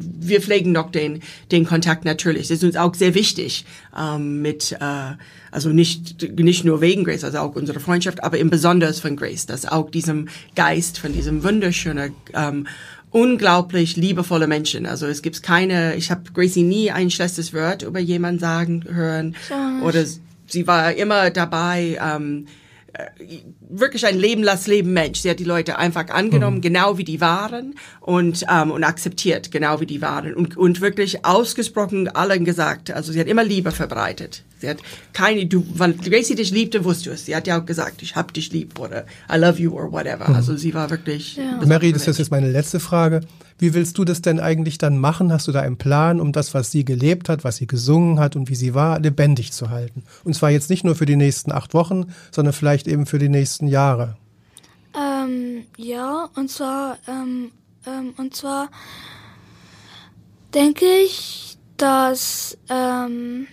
wir 0.00 0.40
pflegen 0.40 0.72
noch 0.72 0.90
den, 0.90 1.20
den 1.50 1.66
Kontakt 1.66 2.04
natürlich. 2.04 2.48
Das 2.48 2.58
ist 2.58 2.64
uns 2.64 2.76
auch 2.76 2.94
sehr 2.94 3.14
wichtig, 3.14 3.64
ähm, 3.98 4.40
mit, 4.42 4.72
äh, 4.72 5.12
also 5.50 5.70
nicht, 5.70 6.38
nicht 6.38 6.64
nur 6.64 6.80
wegen 6.80 7.04
Grace, 7.04 7.24
also 7.24 7.38
auch 7.38 7.54
unsere 7.56 7.80
Freundschaft, 7.80 8.22
aber 8.22 8.38
im 8.38 8.50
Besonders 8.50 9.00
von 9.00 9.16
Grace, 9.16 9.46
dass 9.46 9.66
auch 9.66 9.90
diesem 9.90 10.28
Geist 10.54 10.98
von 10.98 11.12
diesem 11.12 11.44
wunderschönen, 11.44 12.14
ähm, 12.34 12.66
unglaublich 13.10 13.96
liebevolle 13.96 14.46
Menschen. 14.46 14.86
Also 14.86 15.06
es 15.06 15.22
gibt 15.22 15.42
keine, 15.42 15.96
ich 15.96 16.10
habe 16.10 16.30
Gracie 16.32 16.62
nie 16.62 16.90
ein 16.90 17.10
schlechtes 17.10 17.52
Wort 17.52 17.82
über 17.82 17.98
jemanden 17.98 18.38
sagen 18.38 18.84
hören 18.88 19.34
Schon. 19.48 19.82
oder 19.82 20.04
sie 20.46 20.66
war 20.66 20.92
immer 20.94 21.30
dabei, 21.30 21.98
ähm, 22.00 22.46
äh, 22.46 22.69
wirklich 23.60 24.06
ein 24.06 24.18
Leben, 24.18 24.42
lass 24.42 24.66
Leben 24.66 24.92
Mensch. 24.92 25.20
Sie 25.20 25.30
hat 25.30 25.38
die 25.38 25.44
Leute 25.44 25.78
einfach 25.78 26.08
angenommen, 26.08 26.60
genau 26.60 26.98
wie 26.98 27.04
die 27.04 27.20
waren 27.20 27.74
und, 28.00 28.44
ähm, 28.50 28.70
und 28.70 28.84
akzeptiert, 28.84 29.50
genau 29.50 29.80
wie 29.80 29.86
die 29.86 30.02
waren 30.02 30.34
und, 30.34 30.56
und 30.56 30.80
wirklich 30.80 31.24
ausgesprochen 31.24 32.08
allen 32.08 32.44
gesagt. 32.44 32.90
Also 32.90 33.12
sie 33.12 33.20
hat 33.20 33.26
immer 33.26 33.44
Liebe 33.44 33.70
verbreitet. 33.70 34.44
Sie 34.58 34.68
hat 34.68 34.78
keine, 35.12 35.46
du, 35.46 35.64
weil 35.74 35.94
Gracie 35.94 36.34
dich 36.34 36.50
liebte, 36.50 36.84
wusste 36.84 37.10
du 37.10 37.14
es. 37.14 37.24
Sie 37.24 37.34
hat 37.34 37.46
ja 37.46 37.58
auch 37.58 37.64
gesagt, 37.64 38.02
ich 38.02 38.14
hab 38.14 38.34
dich 38.34 38.52
lieb 38.52 38.78
oder 38.78 39.06
I 39.32 39.36
love 39.36 39.60
you 39.60 39.72
or 39.72 39.90
whatever. 39.90 40.28
Also 40.28 40.56
sie 40.56 40.74
war 40.74 40.90
wirklich. 40.90 41.36
Ja. 41.36 41.64
Mary, 41.64 41.92
das 41.92 42.06
ist 42.06 42.18
jetzt 42.18 42.30
meine 42.30 42.50
letzte 42.50 42.78
Frage. 42.80 43.22
Wie 43.60 43.74
willst 43.74 43.98
du 43.98 44.06
das 44.06 44.22
denn 44.22 44.40
eigentlich 44.40 44.78
dann 44.78 44.96
machen? 44.96 45.30
Hast 45.30 45.46
du 45.46 45.52
da 45.52 45.60
einen 45.60 45.76
Plan, 45.76 46.18
um 46.18 46.32
das, 46.32 46.54
was 46.54 46.70
sie 46.70 46.82
gelebt 46.82 47.28
hat, 47.28 47.44
was 47.44 47.56
sie 47.56 47.66
gesungen 47.66 48.18
hat 48.18 48.34
und 48.34 48.48
wie 48.48 48.54
sie 48.54 48.74
war, 48.74 48.98
lebendig 48.98 49.52
zu 49.52 49.68
halten? 49.68 50.02
Und 50.24 50.34
zwar 50.34 50.48
jetzt 50.48 50.70
nicht 50.70 50.82
nur 50.82 50.96
für 50.96 51.04
die 51.04 51.16
nächsten 51.16 51.52
acht 51.52 51.74
Wochen, 51.74 52.06
sondern 52.30 52.54
vielleicht 52.54 52.88
eben 52.88 53.04
für 53.04 53.18
die 53.18 53.28
nächsten 53.28 53.66
Jahre. 53.66 54.16
Ähm, 54.98 55.64
ja, 55.76 56.30
und 56.36 56.50
zwar, 56.50 56.96
ähm, 57.06 57.52
ähm, 57.86 58.14
und 58.16 58.34
zwar 58.34 58.70
denke 60.54 60.86
ich, 61.04 61.58
dass, 61.76 62.56
ähm, 62.70 63.46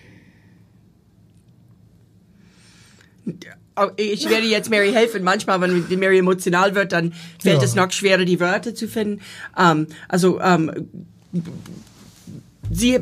Ich 3.97 4.29
werde 4.29 4.47
jetzt 4.47 4.69
Mary 4.69 4.91
helfen. 4.91 5.23
Manchmal, 5.23 5.61
wenn 5.61 5.99
Mary 5.99 6.19
emotional 6.19 6.75
wird, 6.75 6.91
dann 6.91 7.13
fällt 7.41 7.57
Ja. 7.59 7.63
es 7.63 7.75
noch 7.75 7.91
schwerer, 7.91 8.25
die 8.25 8.39
Wörter 8.39 8.73
zu 8.75 8.87
finden. 8.87 9.21
Ähm, 9.57 9.87
also 10.07 10.39
ähm, 10.41 10.71
sie, 12.71 12.99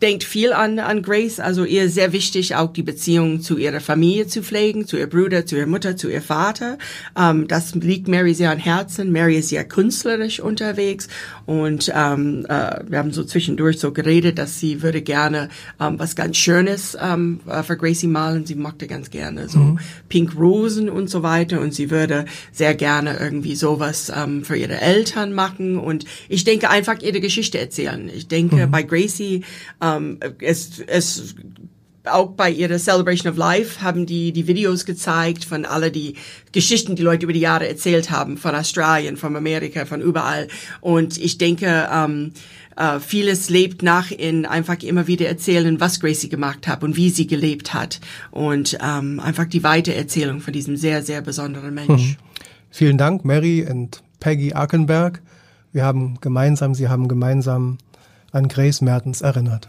denkt 0.00 0.24
viel 0.24 0.52
an, 0.52 0.78
an 0.78 1.02
Grace. 1.02 1.40
Also 1.40 1.64
ihr 1.64 1.84
ist 1.84 1.94
sehr 1.94 2.12
wichtig, 2.12 2.54
auch 2.54 2.72
die 2.72 2.82
Beziehung 2.82 3.40
zu 3.42 3.58
ihrer 3.58 3.80
Familie 3.80 4.26
zu 4.26 4.42
pflegen, 4.42 4.86
zu 4.86 4.96
ihr 4.96 5.08
Bruder, 5.08 5.46
zu 5.46 5.56
ihrer 5.56 5.66
Mutter, 5.66 5.96
zu 5.96 6.08
ihr 6.08 6.22
Vater. 6.22 6.78
Ähm, 7.18 7.46
das 7.48 7.74
liegt 7.74 8.08
Mary 8.08 8.34
sehr 8.34 8.50
am 8.50 8.58
Herzen. 8.58 9.12
Mary 9.12 9.36
ist 9.36 9.50
sehr 9.50 9.64
künstlerisch 9.64 10.40
unterwegs 10.40 11.08
und 11.50 11.90
ähm, 11.92 12.46
äh, 12.48 12.78
wir 12.86 12.98
haben 12.98 13.10
so 13.10 13.24
zwischendurch 13.24 13.80
so 13.80 13.90
geredet, 13.90 14.38
dass 14.38 14.60
sie 14.60 14.82
würde 14.82 15.02
gerne 15.02 15.48
ähm, 15.80 15.98
was 15.98 16.14
ganz 16.14 16.36
Schönes 16.36 16.96
ähm, 17.02 17.40
äh, 17.48 17.64
für 17.64 17.76
Gracie 17.76 18.06
malen. 18.06 18.46
Sie 18.46 18.54
mochte 18.54 18.86
ganz 18.86 19.10
gerne 19.10 19.48
so 19.48 19.58
mhm. 19.58 19.80
Pink 20.08 20.36
Rosen 20.38 20.88
und 20.88 21.10
so 21.10 21.24
weiter 21.24 21.60
und 21.60 21.74
sie 21.74 21.90
würde 21.90 22.26
sehr 22.52 22.76
gerne 22.76 23.18
irgendwie 23.18 23.56
sowas 23.56 24.12
ähm, 24.14 24.44
für 24.44 24.54
ihre 24.54 24.80
Eltern 24.80 25.32
machen 25.32 25.76
und 25.76 26.04
ich 26.28 26.44
denke 26.44 26.70
einfach 26.70 27.02
ihre 27.02 27.20
Geschichte 27.20 27.58
erzählen. 27.58 28.08
Ich 28.14 28.28
denke 28.28 28.68
mhm. 28.68 28.70
bei 28.70 28.84
Gracie 28.84 29.42
ähm, 29.82 30.20
es, 30.38 30.78
es 30.86 31.34
auch 32.04 32.30
bei 32.30 32.50
ihrer 32.50 32.78
Celebration 32.78 33.30
of 33.30 33.38
Life 33.38 33.82
haben 33.82 34.06
die 34.06 34.32
die 34.32 34.46
Videos 34.46 34.84
gezeigt 34.84 35.44
von 35.44 35.64
alle 35.64 35.90
die 35.90 36.14
Geschichten, 36.52 36.96
die 36.96 37.02
Leute 37.02 37.24
über 37.24 37.32
die 37.32 37.40
Jahre 37.40 37.68
erzählt 37.68 38.10
haben, 38.10 38.38
von 38.38 38.54
Australien, 38.54 39.16
von 39.16 39.36
Amerika, 39.36 39.84
von 39.84 40.00
überall. 40.00 40.48
Und 40.80 41.18
ich 41.18 41.38
denke, 41.38 41.88
ähm, 41.92 42.32
äh, 42.76 42.98
vieles 43.00 43.50
lebt 43.50 43.82
nach 43.82 44.10
in 44.10 44.46
einfach 44.46 44.82
immer 44.82 45.06
wieder 45.06 45.28
erzählen, 45.28 45.80
was 45.80 46.00
Gracie 46.00 46.28
gemacht 46.28 46.66
hat 46.66 46.82
und 46.82 46.96
wie 46.96 47.10
sie 47.10 47.26
gelebt 47.26 47.74
hat. 47.74 48.00
Und 48.30 48.78
ähm, 48.82 49.20
einfach 49.20 49.44
die 49.44 49.62
Weitererzählung 49.62 50.40
von 50.40 50.52
diesem 50.52 50.76
sehr, 50.76 51.02
sehr 51.02 51.20
besonderen 51.20 51.74
Mensch. 51.74 52.02
Mhm. 52.02 52.16
Vielen 52.70 52.98
Dank, 52.98 53.24
Mary 53.24 53.66
und 53.68 54.02
Peggy 54.20 54.54
Ackenberg. 54.54 55.20
Wir 55.72 55.84
haben 55.84 56.18
gemeinsam, 56.20 56.74
Sie 56.74 56.88
haben 56.88 57.08
gemeinsam 57.08 57.78
an 58.32 58.48
Grace 58.48 58.80
Mertens 58.80 59.20
erinnert. 59.20 59.68